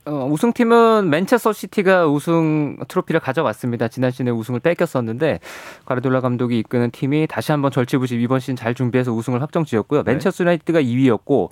어, 0.06 0.28
우승팀은 0.32 1.10
맨체스터 1.10 1.54
시티가 1.54 2.08
우승 2.08 2.78
트로피를 2.88 3.20
가져왔습니다. 3.20 3.88
지난 3.88 4.10
시즌에 4.10 4.32
우승을 4.32 4.60
뺏겼었는데 4.60 5.40
과르디올라 5.86 6.22
감독이 6.22 6.58
이끄는 6.60 6.90
팀이 6.92 7.28
다시 7.28 7.52
한번 7.52 7.72
절치부심 7.72 8.20
이번 8.20 8.40
시즌 8.40 8.56
잘 8.56 8.74
준비해서 8.74 9.12
우승을 9.12 9.42
확정 9.42 9.64
지었고요. 9.64 10.04
네. 10.04 10.14
맨체스터 10.14 10.44
유나이티드가 10.44 10.82
2위였고 10.82 11.50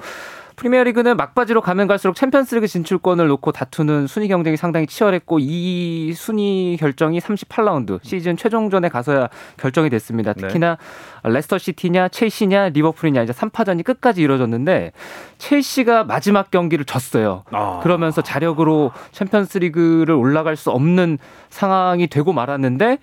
프리미어리그는 0.60 1.16
막바지로 1.16 1.62
가면 1.62 1.88
갈수록 1.88 2.16
챔피언스리그 2.16 2.68
진출권을 2.68 3.28
놓고 3.28 3.54
다투는 3.54 4.08
순위 4.08 4.28
경쟁이 4.28 4.58
상당히 4.58 4.88
치열했고 4.88 5.38
이 5.40 6.12
순위 6.14 6.76
결정이 6.78 7.20
38라운드 7.20 8.00
시즌 8.04 8.36
최종전에 8.36 8.90
가서야 8.90 9.30
결정이 9.56 9.90
됐습니다. 9.90 10.34
네. 10.34 10.42
특히나 10.42 10.78
네. 11.24 11.30
레스터 11.30 11.58
시티냐 11.58 12.10
첼시냐 12.10 12.70
리버풀이냐 12.70 13.24
이제 13.24 13.32
3파전이 13.32 13.86
끝까지 13.86 14.22
이루어졌는데 14.22 14.92
첼시가 15.38 16.04
마지막 16.04 16.52
경기를 16.52 16.84
졌어요. 16.84 17.44
아. 17.52 17.80
그러면서 17.82 18.22
자력으로 18.22 18.92
챔피언스리그를 19.14 20.14
올라갈 20.14 20.58
수 20.58 20.72
없는 20.72 21.20
상황이 21.50 22.08
되고 22.08 22.34
말았는데 22.34 22.98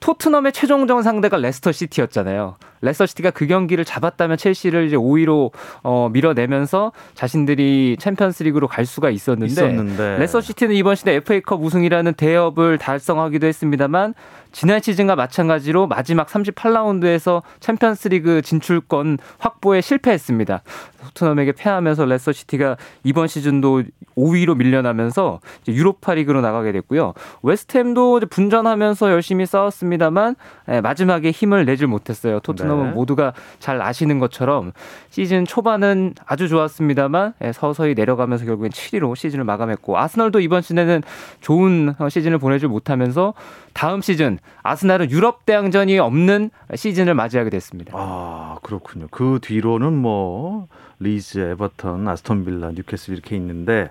토트넘의 0.00 0.52
최종전 0.52 1.02
상대가 1.02 1.36
레스터 1.36 1.72
시티였잖아요. 1.72 2.56
레스터 2.80 3.06
시티가 3.06 3.30
그 3.30 3.46
경기를 3.46 3.84
잡았다면 3.84 4.36
첼시를 4.36 4.86
이제 4.86 4.96
5위로 4.96 5.50
어, 5.82 6.08
밀어내면서 6.12 6.92
자신들이 7.14 7.96
챔피언스리그로 7.98 8.68
갈 8.68 8.86
수가 8.86 9.10
있었는데, 9.10 9.50
있었는데. 9.50 10.18
레스터 10.18 10.40
시티는 10.40 10.74
이번 10.76 10.94
시즌 10.94 11.12
FA컵 11.14 11.62
우승이라는 11.62 12.14
대업을 12.14 12.78
달성하기도 12.78 13.46
했습니다만 13.46 14.14
지난 14.52 14.80
시즌과 14.80 15.16
마찬가지로 15.16 15.86
마지막 15.86 16.28
38라운드에서 16.28 17.42
챔피언스리그 17.60 18.42
진출권 18.42 19.18
확보에 19.38 19.80
실패했습니다. 19.80 20.62
토트넘에게 21.00 21.52
패하면서 21.52 22.04
레스터 22.06 22.32
시티가 22.32 22.76
이번 23.04 23.28
시즌도 23.28 23.82
5위로 24.16 24.56
밀려나면서 24.56 25.40
유로파 25.68 26.14
리그로 26.14 26.40
나가게 26.40 26.72
됐고요. 26.72 27.14
웨스트햄도 27.42 28.20
분전하면서 28.30 29.10
열심히 29.12 29.46
싸웠습니다만 29.46 30.34
예, 30.70 30.80
마지막에 30.80 31.30
힘을 31.30 31.64
내질 31.64 31.86
못했어요. 31.86 32.40
토트넘은 32.40 32.86
네. 32.86 32.92
모두가 32.92 33.32
잘 33.60 33.80
아시는 33.80 34.18
것처럼 34.18 34.72
시즌 35.10 35.44
초반은 35.44 36.14
아주 36.26 36.48
좋았습니다만 36.48 37.34
예, 37.42 37.52
서서히 37.52 37.94
내려가면서 37.94 38.44
결국엔 38.44 38.70
7위로 38.70 39.14
시즌을 39.14 39.44
마감했고 39.44 39.98
아스널도 39.98 40.40
이번 40.40 40.62
시즌에는 40.62 41.02
좋은 41.40 41.94
어, 41.98 42.08
시즌을 42.08 42.38
보내질 42.38 42.68
못하면서 42.68 43.34
다음 43.72 44.00
시즌 44.00 44.38
아스날은 44.62 45.10
유럽 45.10 45.46
대항전이 45.46 45.98
없는 45.98 46.50
시즌을 46.74 47.14
맞이하게 47.14 47.50
됐습니다. 47.50 47.92
아 47.94 48.58
그렇군요. 48.62 49.06
그 49.10 49.38
뒤로는 49.40 49.92
뭐 49.92 50.66
리즈, 51.00 51.38
에버턴, 51.38 52.08
아스톤 52.08 52.44
빌라, 52.44 52.70
뉴캐슬 52.70 53.14
이렇게 53.14 53.36
있는데 53.36 53.90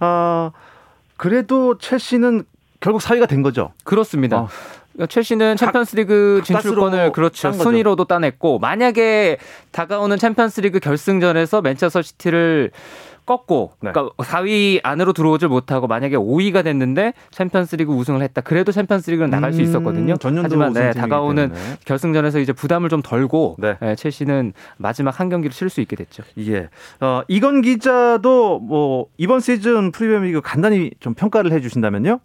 아 0.00 0.50
그래도 1.16 1.78
첼시는 1.78 2.44
결국 2.80 3.02
4위가 3.02 3.28
된 3.28 3.42
거죠. 3.42 3.72
그렇습니다. 3.84 4.40
어. 4.40 4.48
첼시는 5.06 5.56
챔피언스리그 5.56 6.42
진출권을 6.44 7.12
그렇죠 7.12 7.52
순위로도 7.52 8.04
따냈고 8.04 8.58
만약에 8.58 9.38
다가오는 9.70 10.18
챔피언스리그 10.18 10.80
결승전에서 10.80 11.62
맨체스터 11.62 12.02
시티를 12.02 12.70
꺾고 13.30 13.74
네. 13.80 13.92
그러니까 13.92 14.12
4위 14.24 14.80
안으로 14.82 15.12
들어오질 15.12 15.46
못하고 15.48 15.86
만약에 15.86 16.16
5위가 16.16 16.64
됐는데 16.64 17.12
챔피언스리그 17.30 17.92
우승을 17.92 18.22
했다. 18.22 18.40
그래도 18.40 18.72
챔피언스리그는 18.72 19.30
나갈 19.30 19.50
음, 19.50 19.52
수 19.52 19.62
있었거든요. 19.62 20.14
하지만 20.20 20.72
네, 20.72 20.90
다가오는 20.90 21.52
때문에. 21.52 21.76
결승전에서 21.84 22.40
이제 22.40 22.52
부담을 22.52 22.88
좀 22.88 23.02
덜고 23.02 23.54
네. 23.60 23.76
네, 23.80 23.94
첼시는 23.94 24.52
마지막 24.78 25.20
한 25.20 25.28
경기를 25.28 25.52
칠 25.54 25.70
수 25.70 25.80
있게 25.80 25.94
됐죠. 25.94 26.24
예. 26.38 26.68
어, 27.00 27.22
이건 27.28 27.62
기자도 27.62 28.58
뭐 28.58 29.06
이번 29.18 29.38
시즌 29.38 29.92
프리미어리그 29.92 30.40
간단히 30.40 30.90
좀 30.98 31.14
평가를 31.14 31.52
해 31.52 31.60
주신다면요? 31.60 32.18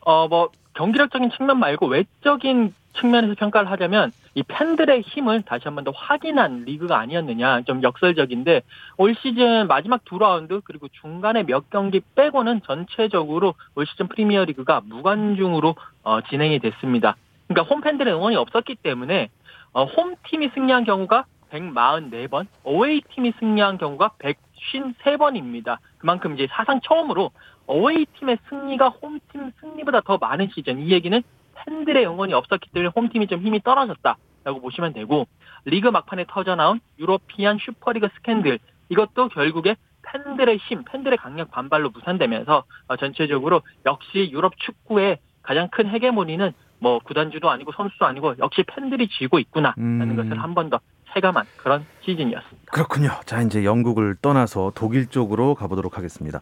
어, 0.00 0.28
뭐 0.28 0.50
경기력적인 0.74 1.30
측면 1.34 1.58
말고 1.58 1.86
외적인 1.86 2.74
측면에서 3.00 3.34
평가를 3.34 3.70
하자면 3.70 4.12
이 4.34 4.42
팬들의 4.42 5.00
힘을 5.02 5.42
다시 5.42 5.64
한 5.64 5.74
번 5.74 5.84
더 5.84 5.92
확인한 5.92 6.64
리그가 6.64 6.98
아니었느냐 6.98 7.62
좀 7.62 7.82
역설적인데 7.82 8.62
올 8.98 9.14
시즌 9.14 9.66
마지막 9.68 10.04
두 10.04 10.18
라운드 10.18 10.60
그리고 10.64 10.88
중간에 10.88 11.42
몇 11.44 11.70
경기 11.70 12.00
빼고는 12.14 12.62
전체적으로 12.66 13.54
올 13.74 13.86
시즌 13.86 14.08
프리미어 14.08 14.44
리그가 14.44 14.82
무관중으로 14.84 15.74
어, 16.02 16.20
진행이 16.22 16.58
됐습니다. 16.58 17.16
그러니까 17.48 17.72
홈 17.74 17.80
팬들의 17.80 18.12
응원이 18.12 18.36
없었기 18.36 18.76
때문에 18.76 19.30
어, 19.72 19.84
홈 19.84 20.16
팀이 20.28 20.50
승리한 20.54 20.84
경우가 20.84 21.26
144번, 21.50 22.46
어웨이 22.64 23.02
팀이 23.14 23.32
승리한 23.38 23.78
경우가 23.78 24.12
153번입니다. 24.18 25.78
그만큼 25.98 26.34
이제 26.34 26.48
사상 26.50 26.80
처음으로 26.82 27.30
어웨이 27.66 28.06
팀의 28.18 28.38
승리가 28.48 28.88
홈팀 28.88 29.52
승리보다 29.60 30.00
더 30.02 30.18
많은 30.18 30.48
시즌. 30.54 30.78
이 30.80 30.90
얘기는 30.90 31.22
팬들의 31.66 32.06
응원이 32.06 32.32
없었기 32.32 32.70
때문에 32.70 32.92
홈팀이 32.94 33.26
좀 33.26 33.40
힘이 33.40 33.60
떨어졌다라고 33.62 34.60
보시면 34.60 34.92
되고 34.92 35.26
리그 35.64 35.88
막판에 35.88 36.26
터져나온 36.28 36.80
유로피안 36.98 37.58
슈퍼리그 37.58 38.08
스캔들 38.16 38.58
이것도 38.88 39.28
결국에 39.28 39.76
팬들의 40.02 40.56
힘, 40.58 40.84
팬들의 40.84 41.18
강력 41.18 41.50
반발로 41.50 41.90
무산되면서 41.90 42.64
어, 42.86 42.96
전체적으로 42.96 43.62
역시 43.84 44.30
유럽 44.32 44.52
축구의 44.58 45.18
가장 45.42 45.68
큰 45.68 45.88
헤게모니는 45.88 46.52
뭐 46.78 46.98
구단주도 47.00 47.50
아니고 47.50 47.72
선수도 47.72 48.06
아니고 48.06 48.34
역시 48.38 48.62
팬들이 48.66 49.08
쥐고 49.08 49.38
있구나라는 49.40 50.10
음. 50.10 50.16
것을 50.16 50.40
한 50.40 50.54
번 50.54 50.70
더 50.70 50.78
체감한 51.14 51.46
그런 51.56 51.86
시즌이었습니다. 52.02 52.72
그렇군요. 52.72 53.08
자 53.24 53.40
이제 53.40 53.64
영국을 53.64 54.16
떠나서 54.20 54.72
독일 54.74 55.06
쪽으로 55.06 55.54
가보도록 55.54 55.96
하겠습니다. 55.96 56.40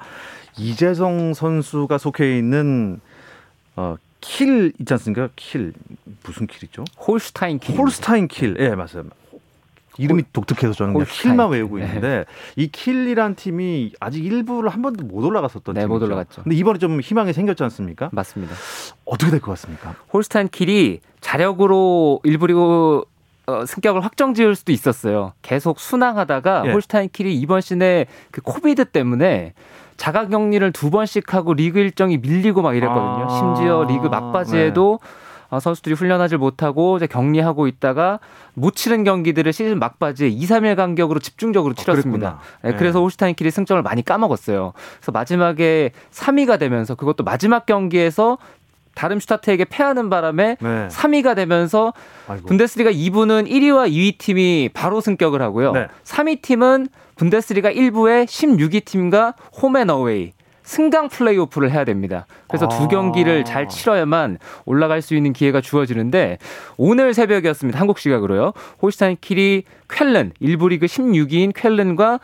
이재성 0.58 1.32
선수가 1.34 1.96
속해 1.98 2.37
있는 2.37 3.00
어, 3.76 3.94
킬 4.24 4.72
있지 4.80 4.92
않습니까? 4.94 5.28
킬 5.37 5.72
무슨 6.24 6.46
킬이죠? 6.46 6.84
홀스타인 7.06 7.58
킬. 7.58 7.76
홀스타인 7.78 8.26
킬. 8.28 8.56
예, 8.58 8.70
네, 8.70 8.74
맞아요. 8.74 9.04
이름이 9.98 10.22
홀, 10.22 10.30
독특해서 10.32 10.72
저는 10.72 10.94
그냥 10.94 11.06
킬만 11.08 11.50
외우고 11.50 11.78
네. 11.78 11.84
있는데 11.84 12.24
이 12.56 12.66
킬이란 12.68 13.37
팀이 13.37 13.92
아직 14.00 14.24
1부를 14.24 14.70
한 14.70 14.82
번도 14.82 15.04
못 15.04 15.24
올라갔었던 15.24 15.74
네, 15.74 15.82
팀이죠. 15.82 15.92
못 15.94 16.02
올라갔죠. 16.02 16.42
근데 16.42 16.56
이번에 16.56 16.78
좀 16.78 17.00
희망이 17.00 17.32
생겼지 17.32 17.62
않습니까? 17.64 18.08
맞습니다. 18.12 18.54
어떻게 19.04 19.30
될 19.30 19.40
것 19.40 19.52
같습니까? 19.52 19.94
홀스타인 20.12 20.48
킬이 20.48 21.00
자력으로 21.20 22.20
1부 22.24 22.55
리그 22.55 23.05
어, 23.46 23.66
승격을 23.66 24.02
확정 24.02 24.32
지을 24.34 24.56
수도 24.56 24.72
있었어요. 24.72 25.34
계속 25.42 25.78
순항하다가 25.78 26.64
예. 26.66 26.72
홀스타인 26.72 27.10
킬이 27.12 27.34
이번 27.37 27.60
시즌에 27.60 28.06
그 28.30 28.40
코비드 28.40 28.87
때문에 28.87 29.52
자가 29.96 30.28
격리를 30.28 30.72
두 30.72 30.90
번씩 30.90 31.33
하고 31.35 31.54
리그 31.54 31.78
일정이 31.78 32.18
밀리고 32.18 32.62
막 32.62 32.74
이랬거든요. 32.76 33.26
아. 33.28 33.28
심지어 33.28 33.85
리그 33.85 34.09
막바지에도 34.09 34.98
네. 35.02 35.09
어, 35.50 35.61
선수들이 35.61 35.94
훈련하지 35.94 36.37
못하고 36.37 36.96
이제 36.96 37.07
격리하고 37.07 37.66
있다가 37.68 38.18
못 38.54 38.74
치른 38.74 39.04
경기들을 39.04 39.52
시즌 39.52 39.78
막바지에 39.78 40.28
2, 40.28 40.46
3일 40.46 40.74
간격으로 40.76 41.20
집중적으로 41.20 41.72
어, 41.72 41.74
치렀습니다. 41.74 42.40
네, 42.62 42.72
네. 42.72 42.76
그래서 42.76 43.00
홀스타인 43.00 43.36
킬이 43.36 43.50
승점을 43.50 43.83
많이 43.83 44.04
까먹었어요. 44.04 44.72
그래서 44.96 45.12
마지막에 45.12 45.92
3위가 46.11 46.59
되면서 46.59 46.94
그것도 46.94 47.24
마지막 47.24 47.66
경기에서 47.66 48.38
다름슈타트에게 48.94 49.64
패하는 49.66 50.09
바람에 50.11 50.57
네. 50.61 50.88
3위가 50.88 51.37
되면서 51.37 51.92
아이고. 52.28 52.46
분데스리가 52.46 52.90
2부는 52.90 53.48
1위와 53.48 53.90
2위 53.90 54.18
팀이 54.18 54.70
바로 54.72 55.00
승격을 55.00 55.42
하고요. 55.42 55.72
네. 55.72 55.88
3위 56.04 56.42
팀은 56.42 56.88
분데스리가 57.16 57.70
1부의 57.70 58.24
16위 58.27 58.85
팀과 58.85 59.35
홈앤 59.61 59.90
어웨이 59.90 60.33
승강 60.64 61.09
플레이오프를 61.09 61.70
해야 61.70 61.85
됩니다. 61.85 62.27
그래서 62.48 62.66
아. 62.66 62.68
두 62.68 62.88
경기를 62.88 63.44
잘 63.44 63.68
치러야만 63.68 64.38
올라갈 64.64 65.03
수 65.03 65.14
있는 65.14 65.33
기회가 65.33 65.61
주어지는데 65.61 66.38
오늘 66.77 67.14
새벽이었습니다. 67.14 67.79
한국 67.79 67.98
시각으로요. 67.98 68.53
홀스타인 68.81 69.18
킬이 69.20 69.64
쾰른 69.88 70.33
1부 70.40 70.70
리그 70.70 70.87
16위인 70.87 71.53
쾰른과 71.55 72.18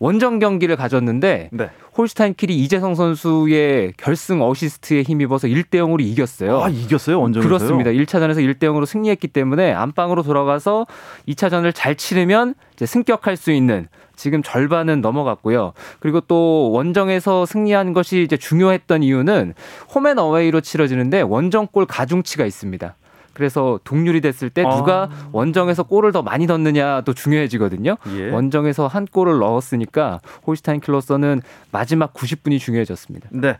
원정 0.00 0.40
경기를 0.40 0.76
가졌는데 0.76 1.50
네. 1.52 1.70
홀스타인 1.96 2.34
킬이 2.34 2.56
이재성 2.56 2.96
선수의 2.96 3.94
결승 3.96 4.42
어시스트에 4.42 5.02
힘입어서 5.02 5.46
1대 5.46 5.76
0으로 5.76 6.00
이겼어요. 6.00 6.62
아, 6.62 6.68
이겼어요? 6.68 7.20
원정에서요? 7.20 7.48
그렇습니다. 7.48 7.90
1차전에서 7.90 8.38
1대 8.38 8.64
0으로 8.64 8.84
승리했기 8.84 9.28
때문에 9.28 9.72
안방으로 9.72 10.24
돌아가서 10.24 10.86
2차전을 11.28 11.72
잘 11.72 11.94
치르면 11.94 12.56
승격할 12.76 13.36
수 13.36 13.52
있는 13.52 13.86
지금 14.16 14.42
절반은 14.42 15.00
넘어갔고요. 15.00 15.72
그리고 16.00 16.20
또 16.20 16.70
원정에서 16.72 17.46
승리한 17.46 17.92
것이 17.92 18.22
이제 18.22 18.36
중요했던 18.36 19.02
이유는 19.02 19.54
홈앤 19.94 20.18
어웨이로 20.18 20.60
치러지는데 20.60 21.22
원정골 21.22 21.86
가중치가 21.86 22.46
있습니다. 22.46 22.94
그래서 23.34 23.80
동률이 23.84 24.20
됐을 24.20 24.48
때 24.48 24.62
누가 24.62 25.10
아. 25.10 25.28
원정에서 25.32 25.82
골을 25.82 26.12
더 26.12 26.22
많이 26.22 26.46
넣느냐도 26.46 27.12
중요해지거든요. 27.12 27.96
예. 28.16 28.30
원정에서 28.30 28.86
한 28.86 29.06
골을 29.06 29.38
넣었으니까 29.40 30.20
홀스타인 30.46 30.80
킬러서는 30.80 31.42
마지막 31.70 32.14
90분이 32.14 32.60
중요해졌습니다. 32.60 33.28
네. 33.32 33.58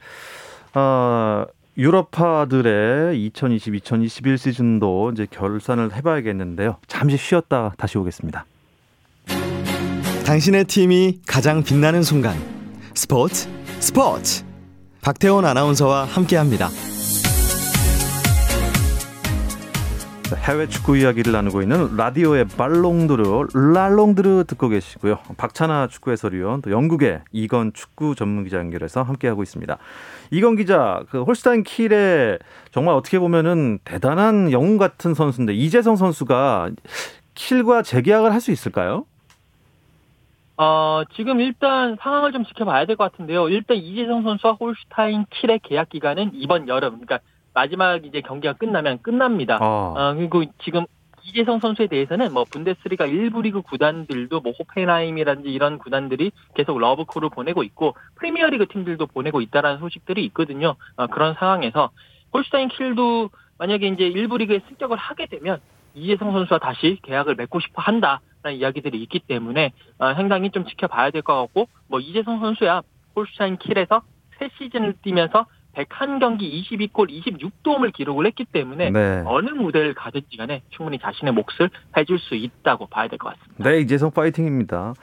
어, 0.74 1.44
유럽파들의 1.76 3.30
2020-2021 3.30 4.38
시즌도 4.38 5.10
이제 5.12 5.26
결산을 5.28 5.92
해봐야겠는데요. 5.94 6.76
잠시 6.86 7.16
쉬었다 7.16 7.74
다시 7.76 7.98
오겠습니다. 7.98 8.46
당신의 10.24 10.64
팀이 10.64 11.20
가장 11.26 11.62
빛나는 11.62 12.02
순간 12.02 12.34
스포츠 12.94 13.46
스포츠 13.78 14.42
박태원 15.02 15.44
아나운서와 15.44 16.04
함께합니다. 16.04 16.70
해외 20.36 20.66
축구 20.66 20.96
이야기를 20.96 21.30
나누고 21.30 21.60
있는 21.60 21.94
라디오의 21.94 22.46
발롱드르 22.48 23.48
랄롱드르 23.52 24.44
듣고 24.48 24.70
계시고요. 24.70 25.18
박찬아 25.36 25.88
축구 25.88 26.10
해설위원 26.10 26.62
또 26.62 26.70
영국의 26.70 27.20
이건 27.30 27.74
축구 27.74 28.14
전문 28.14 28.44
기자 28.44 28.56
연결해서 28.56 29.02
함께 29.02 29.28
하고 29.28 29.42
있습니다. 29.42 29.76
이건 30.30 30.56
기자 30.56 31.02
그 31.10 31.22
홀스타인 31.22 31.64
킬에 31.64 32.38
정말 32.72 32.94
어떻게 32.94 33.18
보면은 33.18 33.78
대단한 33.84 34.50
영웅 34.52 34.78
같은 34.78 35.12
선수인데 35.12 35.52
이재성 35.54 35.96
선수가 35.96 36.70
킬과 37.34 37.82
재계약을 37.82 38.32
할 38.32 38.40
수 38.40 38.50
있을까요? 38.52 39.04
어, 40.56 41.02
지금 41.16 41.40
일단 41.40 41.96
상황을 42.00 42.32
좀 42.32 42.44
지켜봐야 42.44 42.84
될 42.86 42.96
것 42.96 43.10
같은데요. 43.10 43.48
일단 43.48 43.76
이재성 43.76 44.22
선수와 44.22 44.52
홀슈타인 44.54 45.26
킬의 45.30 45.60
계약 45.62 45.88
기간은 45.88 46.30
이번 46.34 46.68
여름, 46.68 46.90
그러니까 46.92 47.18
마지막 47.52 48.04
이제 48.04 48.20
경기가 48.20 48.52
끝나면 48.54 49.00
끝납니다. 49.02 49.58
아. 49.60 49.64
어, 49.96 50.14
그리고 50.16 50.44
지금 50.62 50.86
이재성 51.24 51.58
선수에 51.58 51.86
대해서는 51.86 52.32
뭐 52.32 52.44
분데스리가 52.44 53.06
일부 53.06 53.42
리그 53.42 53.62
구단들도 53.62 54.40
뭐 54.40 54.52
호펜하임이라든지 54.58 55.50
이런 55.50 55.78
구단들이 55.78 56.30
계속 56.54 56.78
러브콜을 56.78 57.30
보내고 57.30 57.62
있고 57.62 57.96
프리미어리그 58.16 58.66
팀들도 58.68 59.06
보내고 59.06 59.40
있다라는 59.40 59.78
소식들이 59.78 60.24
있거든요. 60.26 60.76
어, 60.96 61.06
그런 61.08 61.34
상황에서 61.34 61.90
홀슈타인 62.32 62.68
킬도 62.68 63.30
만약에 63.58 63.86
이제 63.88 64.04
일부 64.04 64.36
리그에 64.36 64.60
승격을 64.68 64.96
하게 64.98 65.26
되면 65.26 65.60
이재성 65.94 66.32
선수와 66.32 66.58
다시 66.58 66.98
계약을 67.02 67.34
맺고 67.36 67.60
싶어 67.60 67.80
한다라는 67.82 68.20
이야기들이 68.56 69.00
있기 69.02 69.20
때문에 69.20 69.72
어, 69.98 70.14
상당히 70.14 70.50
좀 70.50 70.66
지켜봐야 70.66 71.10
될 71.10 71.22
것 71.22 71.34
같고 71.40 71.68
뭐 71.88 72.00
이재성 72.00 72.40
선수야 72.40 72.82
홀슈타인 73.16 73.58
킬에서 73.58 74.02
새 74.38 74.50
시즌을 74.58 74.94
뛰면서 75.02 75.46
101경기 75.74 76.42
22골 76.62 77.10
26도움을 77.10 77.92
기록을 77.92 78.26
했기 78.26 78.44
때문에 78.44 78.90
네. 78.90 79.22
어느 79.26 79.50
무대를 79.50 79.94
가든지 79.94 80.36
간에 80.36 80.62
충분히 80.70 80.98
자신의 81.00 81.34
몫을 81.34 81.70
해줄 81.96 82.18
수 82.20 82.34
있다고 82.36 82.86
봐야 82.86 83.08
될 83.08 83.18
것 83.18 83.30
같습니다. 83.36 83.68
네, 83.70 83.80
이재성 83.80 84.12
파이팅입니다. 84.12 84.94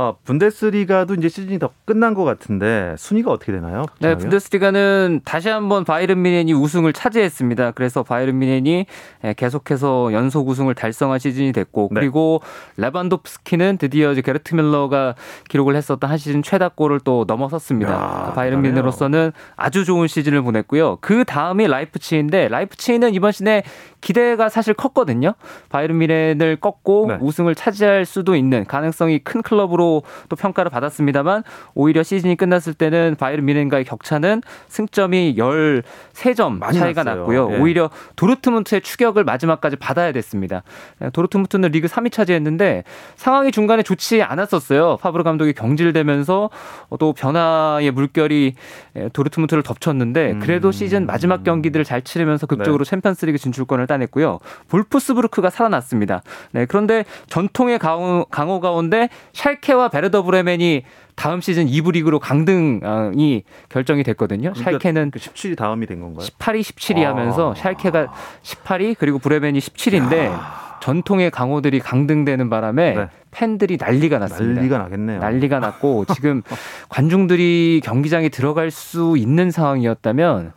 아, 0.00 0.14
분데스리가도 0.22 1.14
이제 1.14 1.28
시즌이 1.28 1.58
더 1.58 1.70
끝난 1.84 2.14
것 2.14 2.22
같은데 2.22 2.94
순위가 2.96 3.32
어떻게 3.32 3.50
되나요? 3.50 3.84
네? 3.98 4.16
분데스리가는 4.16 5.22
다시 5.24 5.48
한번 5.48 5.84
바이른 5.84 6.22
미넨이 6.22 6.52
우승을 6.52 6.92
차지했습니다. 6.92 7.72
그래서 7.72 8.04
바이른 8.04 8.38
미넨이 8.38 8.86
예, 9.24 9.34
계속해서 9.34 10.12
연속 10.12 10.46
우승을 10.46 10.76
달성한 10.76 11.18
시즌이 11.18 11.50
됐고 11.50 11.88
네. 11.90 11.98
그리고 11.98 12.40
레반도프스키는 12.76 13.78
드디어 13.78 14.12
이제 14.12 14.22
게르트 14.22 14.54
밀러가 14.54 15.16
기록을 15.48 15.74
했었던 15.74 16.08
한 16.08 16.16
시즌 16.16 16.44
최다골을 16.44 17.00
또 17.00 17.24
넘어섰습니다. 17.26 17.92
야, 17.92 17.96
그러니까 17.96 18.32
바이른. 18.34 18.62
미넨으로서는 18.62 19.32
아주 19.56 19.84
좋은 19.84 20.06
시즌을 20.06 20.42
보냈고요. 20.42 20.98
그 21.00 21.24
다음이 21.24 21.66
라이프치히인데 21.66 22.46
라이프치히는 22.46 23.14
이번 23.14 23.32
시즌에 23.32 23.64
기대가 24.00 24.48
사실 24.48 24.74
컸거든요. 24.74 25.34
바이른 25.70 25.98
미넨을 25.98 26.58
꺾고 26.60 27.06
네. 27.08 27.18
우승을 27.20 27.56
차지할 27.56 28.04
수도 28.04 28.36
있는 28.36 28.64
가능성이 28.64 29.18
큰 29.18 29.42
클럽으로 29.42 29.87
또 30.28 30.36
평가를 30.36 30.70
받았습니다만 30.70 31.42
오히려 31.74 32.02
시즌이 32.02 32.36
끝났을 32.36 32.74
때는 32.74 33.16
바이른 33.18 33.44
미넨과의 33.44 33.84
격차는 33.84 34.42
승점이 34.68 35.36
13점 35.36 36.58
많이 36.58 36.78
차이가 36.78 37.04
났어요. 37.04 37.20
났고요. 37.22 37.48
예. 37.52 37.58
오히려 37.58 37.90
도르트문트의 38.16 38.80
추격을 38.80 39.24
마지막까지 39.24 39.76
받아야 39.76 40.12
됐습니다. 40.12 40.62
예, 41.02 41.10
도르트문트는 41.10 41.70
리그 41.70 41.88
3위 41.88 42.12
차지했는데 42.12 42.84
상황이 43.16 43.50
중간에 43.50 43.82
좋지 43.82 44.22
않았었어요. 44.22 44.98
파브르 45.00 45.24
감독이 45.24 45.52
경질되면서 45.52 46.50
또 46.98 47.12
변화의 47.12 47.90
물결이 47.90 48.54
예, 48.96 49.08
도르트문트를 49.12 49.62
덮쳤는데 49.62 50.38
그래도 50.40 50.68
음. 50.68 50.72
시즌 50.72 51.06
마지막 51.06 51.44
경기들을 51.44 51.84
잘 51.84 52.02
치르면서 52.02 52.46
극적으로 52.46 52.84
네. 52.84 52.90
챔피언스리그 52.90 53.38
진출권을 53.38 53.86
따냈고요. 53.86 54.38
볼프스부르크가 54.68 55.50
살아났습니다. 55.50 56.22
네, 56.52 56.66
그런데 56.66 57.04
전통의 57.28 57.78
강호, 57.78 58.26
강호 58.30 58.60
가운데 58.60 59.08
샬케 59.32 59.67
와 59.74 59.88
베르더 59.88 60.22
브레멘이 60.22 60.82
다음 61.14 61.40
시즌 61.40 61.66
2부 61.66 61.92
리그로 61.92 62.18
강등이 62.18 63.42
결정이 63.68 64.02
됐거든요. 64.02 64.54
샬케는 64.54 65.10
그 65.10 65.18
17위 65.18 65.56
다음이 65.56 65.86
된 65.86 66.00
건가요? 66.00 66.26
18위, 66.26 66.60
17위 66.60 67.04
아. 67.04 67.10
하면서 67.10 67.54
샬케가 67.54 68.12
18위 68.42 68.96
그리고 68.98 69.18
브레멘이 69.18 69.58
17위인데 69.58 70.38
전통의 70.80 71.30
강호들이 71.30 71.80
강등되는 71.80 72.48
바람에 72.50 72.94
네. 72.94 73.08
팬들이 73.30 73.76
난리가 73.78 74.18
났습니다. 74.18 74.60
난리가 74.60 74.78
나겠네요. 74.78 75.20
난리가 75.20 75.58
났고 75.58 76.04
지금 76.14 76.42
관중들이 76.88 77.80
경기장에 77.84 78.28
들어갈 78.28 78.70
수 78.70 79.16
있는 79.18 79.50
상황이었다면 79.50 80.52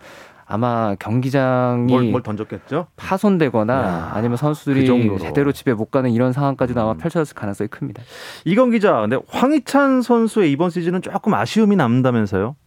아마 0.51 0.95
경기장이 0.95 1.91
뭘, 1.91 2.11
뭘 2.11 2.21
던졌겠죠? 2.21 2.87
파손되거나 2.97 3.73
야, 3.73 4.11
아니면 4.13 4.31
그 4.31 4.37
선수들이 4.41 4.85
정도로. 4.85 5.17
제대로 5.19 5.53
집에 5.53 5.73
못 5.73 5.89
가는 5.91 6.09
이런 6.11 6.33
상황까지도 6.33 6.81
아마 6.81 6.91
음. 6.91 6.97
펼쳐졌을 6.97 7.35
가능성이 7.35 7.69
큽니다. 7.69 8.03
이건 8.43 8.71
기자, 8.71 8.99
근데 8.99 9.17
황희찬 9.29 10.01
선수의 10.01 10.51
이번 10.51 10.69
시즌은 10.69 11.01
조금 11.01 11.33
아쉬움이 11.33 11.77
남다면서요? 11.77 12.57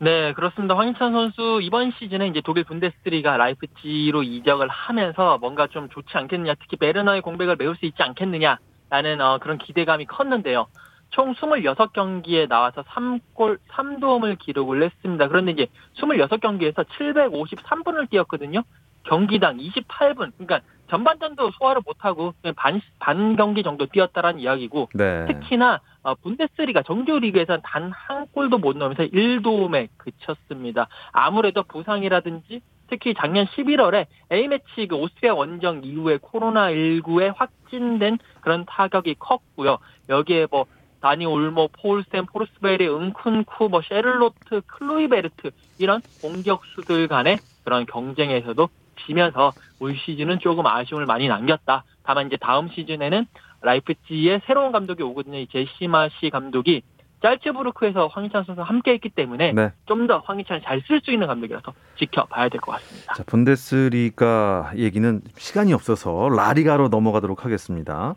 네, 0.00 0.32
그렇습니다. 0.32 0.74
황희찬 0.74 1.12
선수 1.12 1.60
이번 1.62 1.92
시즌에 1.98 2.28
이제 2.28 2.40
독일 2.42 2.64
분데스리가 2.64 3.36
라이프치히로 3.36 4.22
이적을 4.22 4.66
하면서 4.68 5.36
뭔가 5.38 5.66
좀 5.66 5.90
좋지 5.90 6.16
않겠느냐, 6.16 6.54
특히 6.60 6.78
베르너의 6.78 7.20
공백을 7.20 7.56
메울 7.56 7.76
수 7.76 7.84
있지 7.84 8.02
않겠느냐라는 8.02 9.20
어, 9.20 9.38
그런 9.38 9.58
기대감이 9.58 10.06
컸는데요. 10.06 10.66
총 11.14 11.32
26경기에 11.34 12.48
나와서 12.48 12.82
3골 12.82 13.58
3도움을 13.70 14.36
기록을 14.36 14.82
했습니다. 14.82 15.28
그런데 15.28 15.52
이제 15.52 15.66
26경기에서 15.96 16.84
753분을 16.98 18.10
뛰었거든요. 18.10 18.62
경기당 19.04 19.58
28분. 19.58 20.32
그러니까 20.36 20.60
전반전도 20.90 21.52
소화를 21.52 21.82
못하고 21.86 22.34
반, 22.56 22.80
반 22.98 23.36
경기 23.36 23.62
정도 23.62 23.86
뛰었다라는 23.86 24.40
이야기고 24.40 24.88
네. 24.94 25.26
특히나 25.26 25.80
어, 26.02 26.14
분데스리가 26.16 26.82
정규 26.82 27.18
리그에서는 27.20 27.60
단한 27.62 28.26
골도 28.32 28.58
못 28.58 28.76
넣으면서 28.76 29.04
1도움에 29.04 29.88
그쳤습니다. 29.96 30.88
아무래도 31.12 31.62
부상이라든지 31.62 32.60
특히 32.88 33.14
작년 33.14 33.46
11월에 33.46 34.06
A매치 34.32 34.88
그 34.88 34.96
오스트리아 34.96 35.34
원정 35.34 35.82
이후에 35.84 36.18
코로나19에 36.18 37.32
확진된 37.36 38.18
그런 38.40 38.64
타격이 38.66 39.14
컸고요. 39.20 39.78
여기에 40.08 40.48
뭐 40.50 40.66
다니 41.04 41.26
올모, 41.26 41.68
폴센, 41.68 42.24
포르스베리, 42.24 42.88
은쿤쿠, 42.88 43.68
뭐 43.68 43.82
셰를로트, 43.82 44.62
클로이베르트 44.66 45.50
이런 45.76 46.00
공격수들 46.22 47.08
간의 47.08 47.36
그런 47.62 47.84
경쟁에서도 47.84 48.66
지면서 49.04 49.52
올 49.80 49.94
시즌은 49.98 50.38
조금 50.38 50.66
아쉬움을 50.66 51.04
많이 51.04 51.28
남겼다. 51.28 51.84
다만 52.04 52.28
이제 52.28 52.38
다음 52.38 52.70
시즌에는 52.70 53.26
라이프치히의 53.60 54.40
새로운 54.46 54.72
감독이 54.72 55.02
오거든요. 55.02 55.36
이 55.36 55.46
제시마 55.46 56.08
씨 56.08 56.30
감독이 56.30 56.80
짤츠부르크에서 57.20 58.06
황희찬 58.06 58.44
선수와 58.44 58.66
함께 58.66 58.92
했기 58.92 59.10
때문에 59.10 59.52
네. 59.52 59.72
좀더 59.84 60.22
황희찬을 60.24 60.62
잘 60.62 60.80
쓸 60.86 61.02
수 61.02 61.10
있는 61.10 61.26
감독이라서 61.26 61.74
지켜봐야 61.98 62.48
될 62.48 62.62
것 62.62 62.72
같습니다. 62.72 63.12
자, 63.12 63.22
분데스리가 63.26 64.72
얘기는 64.76 65.20
시간이 65.36 65.74
없어서 65.74 66.30
라리가로 66.30 66.88
넘어가도록 66.88 67.44
하겠습니다. 67.44 68.14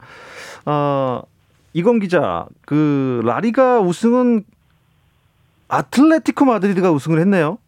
어, 0.65 1.21
이건 1.73 1.99
기자, 1.99 2.47
그 2.65 3.21
라리가 3.23 3.79
우승은 3.81 4.43
아틀레티코 5.67 6.45
마드리드가 6.45 6.91
우승을 6.91 7.19
했네요. 7.19 7.59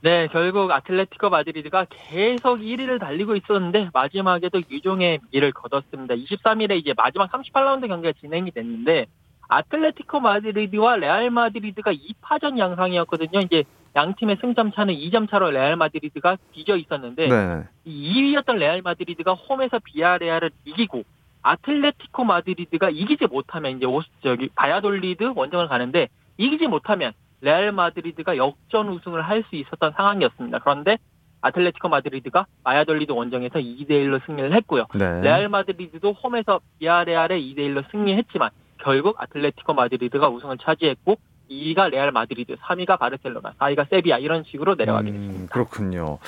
네, 0.00 0.28
결국 0.28 0.70
아틀레티코 0.70 1.30
마드리드가 1.30 1.86
계속 1.88 2.58
1위를 2.58 3.00
달리고 3.00 3.36
있었는데 3.36 3.88
마지막에도 3.94 4.60
유종의 4.70 5.20
미를 5.32 5.52
거뒀습니다. 5.52 6.14
23일에 6.14 6.76
이제 6.76 6.92
마지막 6.94 7.32
38라운드 7.32 7.88
경기가 7.88 8.12
진행이 8.20 8.50
됐는데 8.50 9.06
아틀레티코 9.48 10.20
마드리드와 10.20 10.96
레알 10.96 11.30
마드리드가 11.30 11.92
2파전 11.92 12.58
양상이었거든요. 12.58 13.40
이제 13.40 13.64
양 13.96 14.14
팀의 14.14 14.38
승점 14.40 14.72
차는 14.72 14.94
2점 14.94 15.30
차로 15.30 15.52
레알 15.52 15.76
마드리드가 15.76 16.36
뒤져 16.52 16.76
있었는데 16.76 17.28
네. 17.28 17.62
이 17.84 18.34
2위였던 18.34 18.56
레알 18.56 18.82
마드리드가 18.82 19.32
홈에서 19.32 19.78
비아레알을 19.78 20.50
이기고 20.64 21.04
아틀레티코 21.44 22.24
마드리드가 22.24 22.90
이기지 22.90 23.26
못하면 23.26 23.76
이제 23.76 23.86
오스 23.86 24.08
저기 24.22 24.48
바야돌리드 24.54 25.32
원정을 25.36 25.68
가는데 25.68 26.08
이기지 26.38 26.66
못하면 26.66 27.12
레알 27.42 27.70
마드리드가 27.70 28.36
역전 28.38 28.88
우승을 28.88 29.22
할 29.22 29.44
수 29.50 29.56
있었던 29.56 29.92
상황이었습니다. 29.94 30.58
그런데 30.60 30.96
아틀레티코 31.42 31.90
마드리드가 31.90 32.46
바야돌리드 32.64 33.12
원정에서 33.12 33.58
2대 33.58 33.90
1로 33.90 34.24
승리를 34.24 34.52
했고요. 34.54 34.86
네. 34.94 35.20
레알 35.20 35.50
마드리드도 35.50 36.12
홈에서 36.14 36.60
비아레알에 36.78 37.38
2대 37.38 37.58
1로 37.58 37.84
승리했지만 37.90 38.48
결국 38.78 39.20
아틀레티코 39.20 39.74
마드리드가 39.74 40.28
우승을 40.30 40.56
차지했고 40.58 41.16
2위가 41.50 41.90
레알 41.90 42.10
마드리드, 42.10 42.56
3위가 42.56 42.98
바르셀로나, 42.98 43.52
4위가 43.58 43.90
세비야 43.90 44.16
이런 44.16 44.44
식으로 44.44 44.76
내려가게 44.76 45.10
됐습니다. 45.12 45.42
음, 45.42 45.46
그렇군요. 45.52 46.18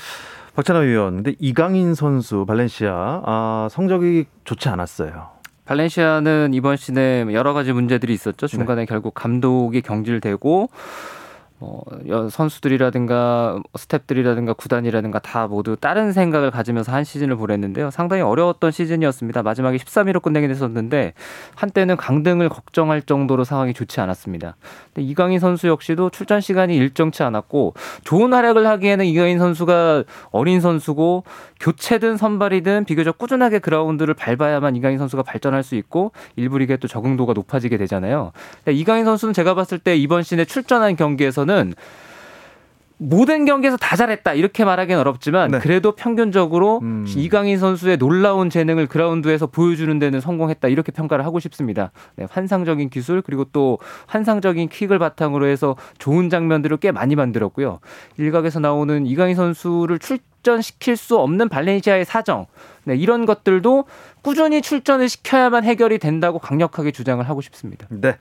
박찬호 0.57 0.81
위원, 0.81 1.17
근데 1.17 1.35
이강인 1.39 1.95
선수 1.95 2.47
발렌시아 2.47 3.23
아, 3.27 3.69
성적이 3.71 4.25
좋지 4.45 4.71
않았어요. 4.71 5.29
발렌시아는 5.67 6.55
이번 6.55 6.77
시즌에 6.77 7.27
여러 7.35 7.53
가지 7.53 7.75
문제들이 7.75 8.15
있었죠. 8.15 8.47
중간에 8.47 8.83
네. 8.83 8.87
결국 8.87 9.13
감독이 9.13 9.83
경질되고 9.83 10.71
뭐 11.59 11.83
선수들이라든가 12.31 13.61
스탭들이라든가 13.73 14.55
구단이라든가 14.57 15.21
다 15.21 15.47
모두 15.47 15.75
다른 15.75 16.13
생각을 16.13 16.51
가지면서 16.51 16.93
한 16.93 17.03
시즌을 17.03 17.37
보냈는데요. 17.37 17.91
상당히 17.91 18.21
어려웠던 18.23 18.73
시즌이었습니다. 18.73 19.43
마지막에 19.43 19.79
13위로 19.79 20.21
끝내긴 20.21 20.51
했었는데 20.51 21.15
한때는 21.55 21.97
강등을 21.97 22.51
걱정할 22.51 23.01
정도로 23.01 23.45
상황이 23.45 23.73
좋지 23.73 24.03
않았습니다. 24.03 24.57
근데 24.93 25.09
이강인 25.09 25.39
선수 25.39 25.69
역시도 25.69 26.11
출전 26.11 26.43
시간이 26.43 26.77
일정치 26.77 27.23
않았고 27.23 27.73
좋은 28.05 28.35
활약을 28.35 28.67
하기에는 28.67 29.07
이강인 29.07 29.39
선수가 29.39 30.05
어린 30.33 30.61
선수고 30.61 31.25
교체든 31.61 32.19
선발이든 32.19 32.85
비교적 32.85 33.17
꾸준하게 33.17 33.61
그라운드를 33.61 34.13
밟아야만 34.13 34.77
이강인 34.77 34.99
선수가 34.99 35.23
발전할 35.23 35.63
수 35.63 35.75
있고 35.77 36.13
일부 36.37 36.59
리그에 36.59 36.77
또 36.77 36.87
적응도가 36.87 37.33
높아지게 37.33 37.79
되잖아요. 37.79 38.33
이강인 38.69 39.07
선수는 39.07 39.33
제가 39.33 39.55
봤을 39.55 39.79
때 39.79 39.97
이번 39.97 40.23
시즌에 40.23 40.45
출전한 40.45 40.97
경기에서 40.97 41.46
는 41.47 41.75
모든 42.99 43.45
경기에서 43.45 43.77
다 43.77 43.95
잘했다 43.95 44.33
이렇게 44.35 44.65
말하기는 44.65 44.99
어렵지만 44.99 45.51
네. 45.51 45.59
그래도 45.59 45.93
평균적으로 45.93 46.81
음. 46.83 47.05
이강인 47.07 47.59
선수의 47.59 47.99
놀라운 47.99 48.49
재능을 48.49 48.87
그라운드에서 48.87 49.49
보여주는 49.49 49.99
데는 49.99 50.21
성공했다 50.21 50.69
이렇게 50.69 50.93
평가를 50.93 51.25
하고 51.25 51.39
싶습니다. 51.41 51.91
네, 52.17 52.27
환상적인 52.31 52.89
기술 52.89 53.21
그리고 53.21 53.45
또 53.53 53.79
환상적인 54.07 54.71
킥을 54.71 54.99
바탕으로 54.99 55.47
해서 55.47 55.77
좋은 55.99 56.31
장면들을 56.31 56.79
꽤 56.79 56.91
많이 56.91 57.17
만들었고요. 57.17 57.81
일각에서 58.17 58.61
나오는 58.61 59.07
이강인 59.07 59.35
선수를 59.35 59.99
출전시킬 59.99 60.97
수 60.97 61.19
없는 61.19 61.51
발렌시아의 61.51 62.07
사정 62.07 62.47
네, 62.85 62.97
이런 62.97 63.27
것들도 63.27 63.85
꾸준히 64.23 64.63
출전을 64.63 65.11
시켜야만 65.11 65.65
해결이 65.65 65.99
된다고 65.99 66.39
강력하게 66.39 66.93
주장을 66.93 67.23
하고 67.29 67.43
싶습니다. 67.43 67.87
네. 67.91 68.17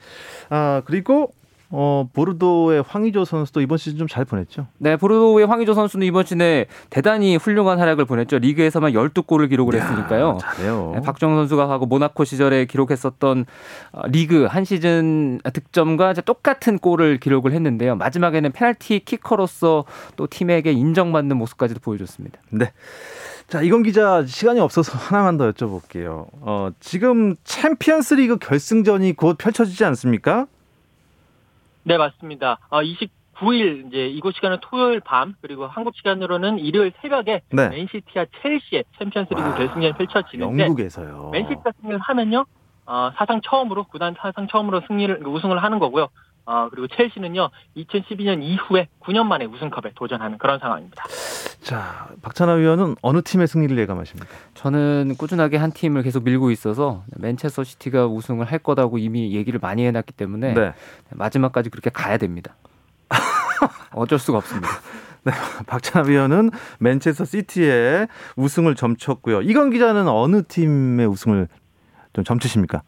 아 0.49 0.81
그리고 0.85 1.33
어, 1.69 2.07
보르도의 2.13 2.83
황의조 2.87 3.25
선수도 3.25 3.61
이번 3.61 3.77
시즌 3.77 3.97
좀 3.97 4.07
잘 4.07 4.23
보냈죠. 4.23 4.67
네, 4.77 4.95
보르도의 4.97 5.47
황의조 5.47 5.73
선수는 5.73 6.05
이번 6.07 6.23
시즌에 6.23 6.67
대단히 6.89 7.35
훌륭한 7.35 7.79
활약을 7.79 8.05
보냈죠. 8.05 8.37
리그에서만 8.39 8.93
12골을 8.93 9.49
기록을 9.49 9.75
했으니까요. 9.81 10.37
잘해요. 10.39 10.91
네, 10.95 11.01
박정 11.01 11.35
선수가 11.35 11.69
하고 11.69 11.85
모나코 11.85 12.23
시절에 12.23 12.65
기록했었던 12.65 13.45
어, 13.91 14.01
리그 14.07 14.45
한 14.45 14.63
시즌 14.63 15.39
득점과 15.43 16.13
똑같은 16.13 16.77
골을 16.77 17.19
기록을 17.19 17.51
했는데요. 17.51 17.95
마지막에는 17.95 18.51
페널티 18.51 19.01
키커로서 19.05 19.85
또 20.15 20.27
팀에게 20.27 20.71
인정받는 20.71 21.35
모습까지도 21.37 21.79
보여줬습니다. 21.81 22.39
네. 22.51 22.71
자, 23.47 23.61
이건 23.61 23.83
기자 23.83 24.23
시간이 24.25 24.59
없어서 24.59 24.93
하나만 24.97 25.37
더 25.37 25.51
여쭤볼게요. 25.51 26.27
어, 26.41 26.69
지금 26.79 27.35
챔피언스 27.43 28.15
리그 28.15 28.37
결승전이 28.37 29.13
곧 29.13 29.37
펼쳐지지 29.37 29.83
않습니까? 29.85 30.47
네, 31.85 31.97
맞습니다. 31.97 32.57
어, 32.69 32.81
29일 32.81 33.87
이제 33.87 34.07
이곳 34.07 34.35
시간은 34.35 34.57
토요일 34.61 34.99
밤 35.01 35.35
그리고 35.39 35.67
한국 35.67 35.95
시간으로는 35.95 36.57
일요일 36.57 36.91
새벽에 37.01 37.41
네. 37.51 37.69
맨시티와 37.69 38.25
첼시의 38.41 38.85
챔피언스리그 38.97 39.55
결승전이 39.55 39.93
펼쳐지는데 39.93 40.63
영국에서요. 40.63 41.29
맨시티가 41.31 41.71
승리를 41.79 41.99
하면요. 41.99 42.45
어, 42.87 43.11
사상 43.15 43.41
처음으로 43.41 43.83
구단 43.85 44.15
사상 44.17 44.47
처음으로 44.47 44.81
승리를 44.87 45.25
우승을 45.27 45.61
하는 45.61 45.77
거고요. 45.77 46.07
어, 46.45 46.69
그리고 46.69 46.87
첼시는요, 46.87 47.49
2012년 47.75 48.43
이후에 48.43 48.87
9년 49.01 49.25
만에 49.25 49.45
우승컵에 49.45 49.93
도전하는 49.95 50.37
그런 50.37 50.59
상황입니다. 50.59 51.03
자, 51.61 52.09
박찬하 52.21 52.53
위원은 52.53 52.95
어느 53.01 53.23
팀의 53.23 53.47
승리를 53.47 53.75
예감하십니까? 53.77 54.29
저는 54.53 55.15
꾸준하게 55.17 55.57
한 55.57 55.71
팀을 55.71 56.03
계속 56.03 56.23
밀고 56.23 56.51
있어서 56.51 57.03
맨체스터 57.17 57.63
시티가 57.63 58.05
우승을 58.05 58.45
할 58.45 58.59
거다고 58.59 58.99
이미 58.99 59.33
얘기를 59.33 59.59
많이 59.59 59.83
해놨기 59.85 60.13
때문에 60.13 60.53
네. 60.53 60.73
마지막까지 61.09 61.71
그렇게 61.71 61.89
가야 61.89 62.17
됩니다. 62.17 62.55
어쩔 63.93 64.19
수가 64.19 64.37
없습니다. 64.37 64.69
네, 65.23 65.31
박찬하 65.65 66.07
위원은 66.07 66.51
맨체스터 66.77 67.25
시티의 67.25 68.07
우승을 68.35 68.75
점쳤고요. 68.75 69.41
이건 69.41 69.71
기자는 69.71 70.07
어느 70.07 70.43
팀의 70.43 71.07
우승을 71.07 71.47
좀 72.13 72.23
점치십니까? 72.23 72.83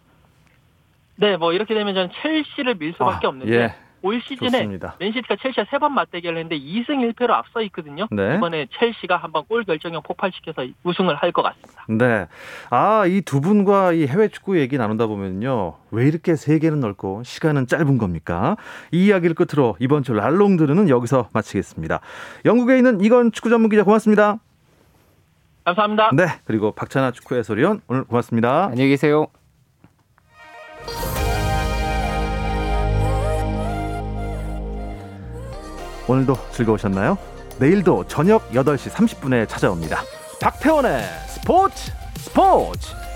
네, 1.17 1.35
뭐 1.37 1.53
이렇게 1.53 1.73
되면 1.73 1.93
저는 1.93 2.09
첼시를 2.21 2.75
밀 2.75 2.93
수밖에 2.93 3.27
아, 3.27 3.29
없는데 3.29 3.53
예. 3.53 3.75
올 4.03 4.21
시즌에 4.21 4.49
좋습니다. 4.51 4.95
맨시티가 4.99 5.37
첼시와 5.41 5.65
세 5.71 5.79
번 5.79 5.93
맞대결을 5.95 6.37
했는데 6.37 6.57
2승 6.59 7.11
1패로 7.13 7.31
앞서 7.31 7.61
있거든요. 7.63 8.07
네. 8.11 8.35
이번에 8.35 8.67
첼시가 8.79 9.17
한번 9.17 9.43
골 9.47 9.63
결정력 9.63 10.03
폭발시켜서 10.03 10.67
우승을 10.83 11.15
할 11.15 11.31
것 11.31 11.41
같습니다. 11.41 11.83
네. 11.89 12.27
아, 12.69 13.05
이 13.07 13.21
두 13.21 13.41
분과 13.41 13.93
이 13.93 14.05
해외 14.05 14.27
축구 14.27 14.59
얘기 14.59 14.77
나눈다 14.77 15.07
보면요. 15.07 15.73
왜 15.89 16.07
이렇게 16.07 16.35
세계는 16.35 16.79
넓고 16.79 17.23
시간은 17.23 17.65
짧은 17.65 17.97
겁니까? 17.97 18.55
이 18.91 19.07
이야기를 19.07 19.33
끝으로 19.35 19.75
이번 19.79 20.03
주 20.03 20.13
랄롱드르는 20.13 20.89
여기서 20.89 21.29
마치겠습니다. 21.33 21.99
영국에 22.45 22.77
있는 22.77 23.01
이건 23.01 23.31
축구 23.31 23.49
전문 23.49 23.71
기자 23.71 23.83
고맙습니다. 23.83 24.37
감사합니다. 25.65 26.11
네. 26.13 26.27
그리고 26.45 26.71
박찬아 26.71 27.11
축구 27.11 27.35
해설위원 27.35 27.81
오늘 27.87 28.03
고맙습니다. 28.03 28.65
안녕히 28.67 28.89
계세요. 28.91 29.27
오늘도 36.07 36.37
즐거우셨나요? 36.51 37.17
내일도 37.59 38.05
저녁 38.07 38.49
8시 38.51 38.91
30분에 38.91 39.47
찾아옵니다. 39.47 40.01
박태원의 40.39 41.03
스포츠 41.27 41.91
스포츠! 42.17 43.06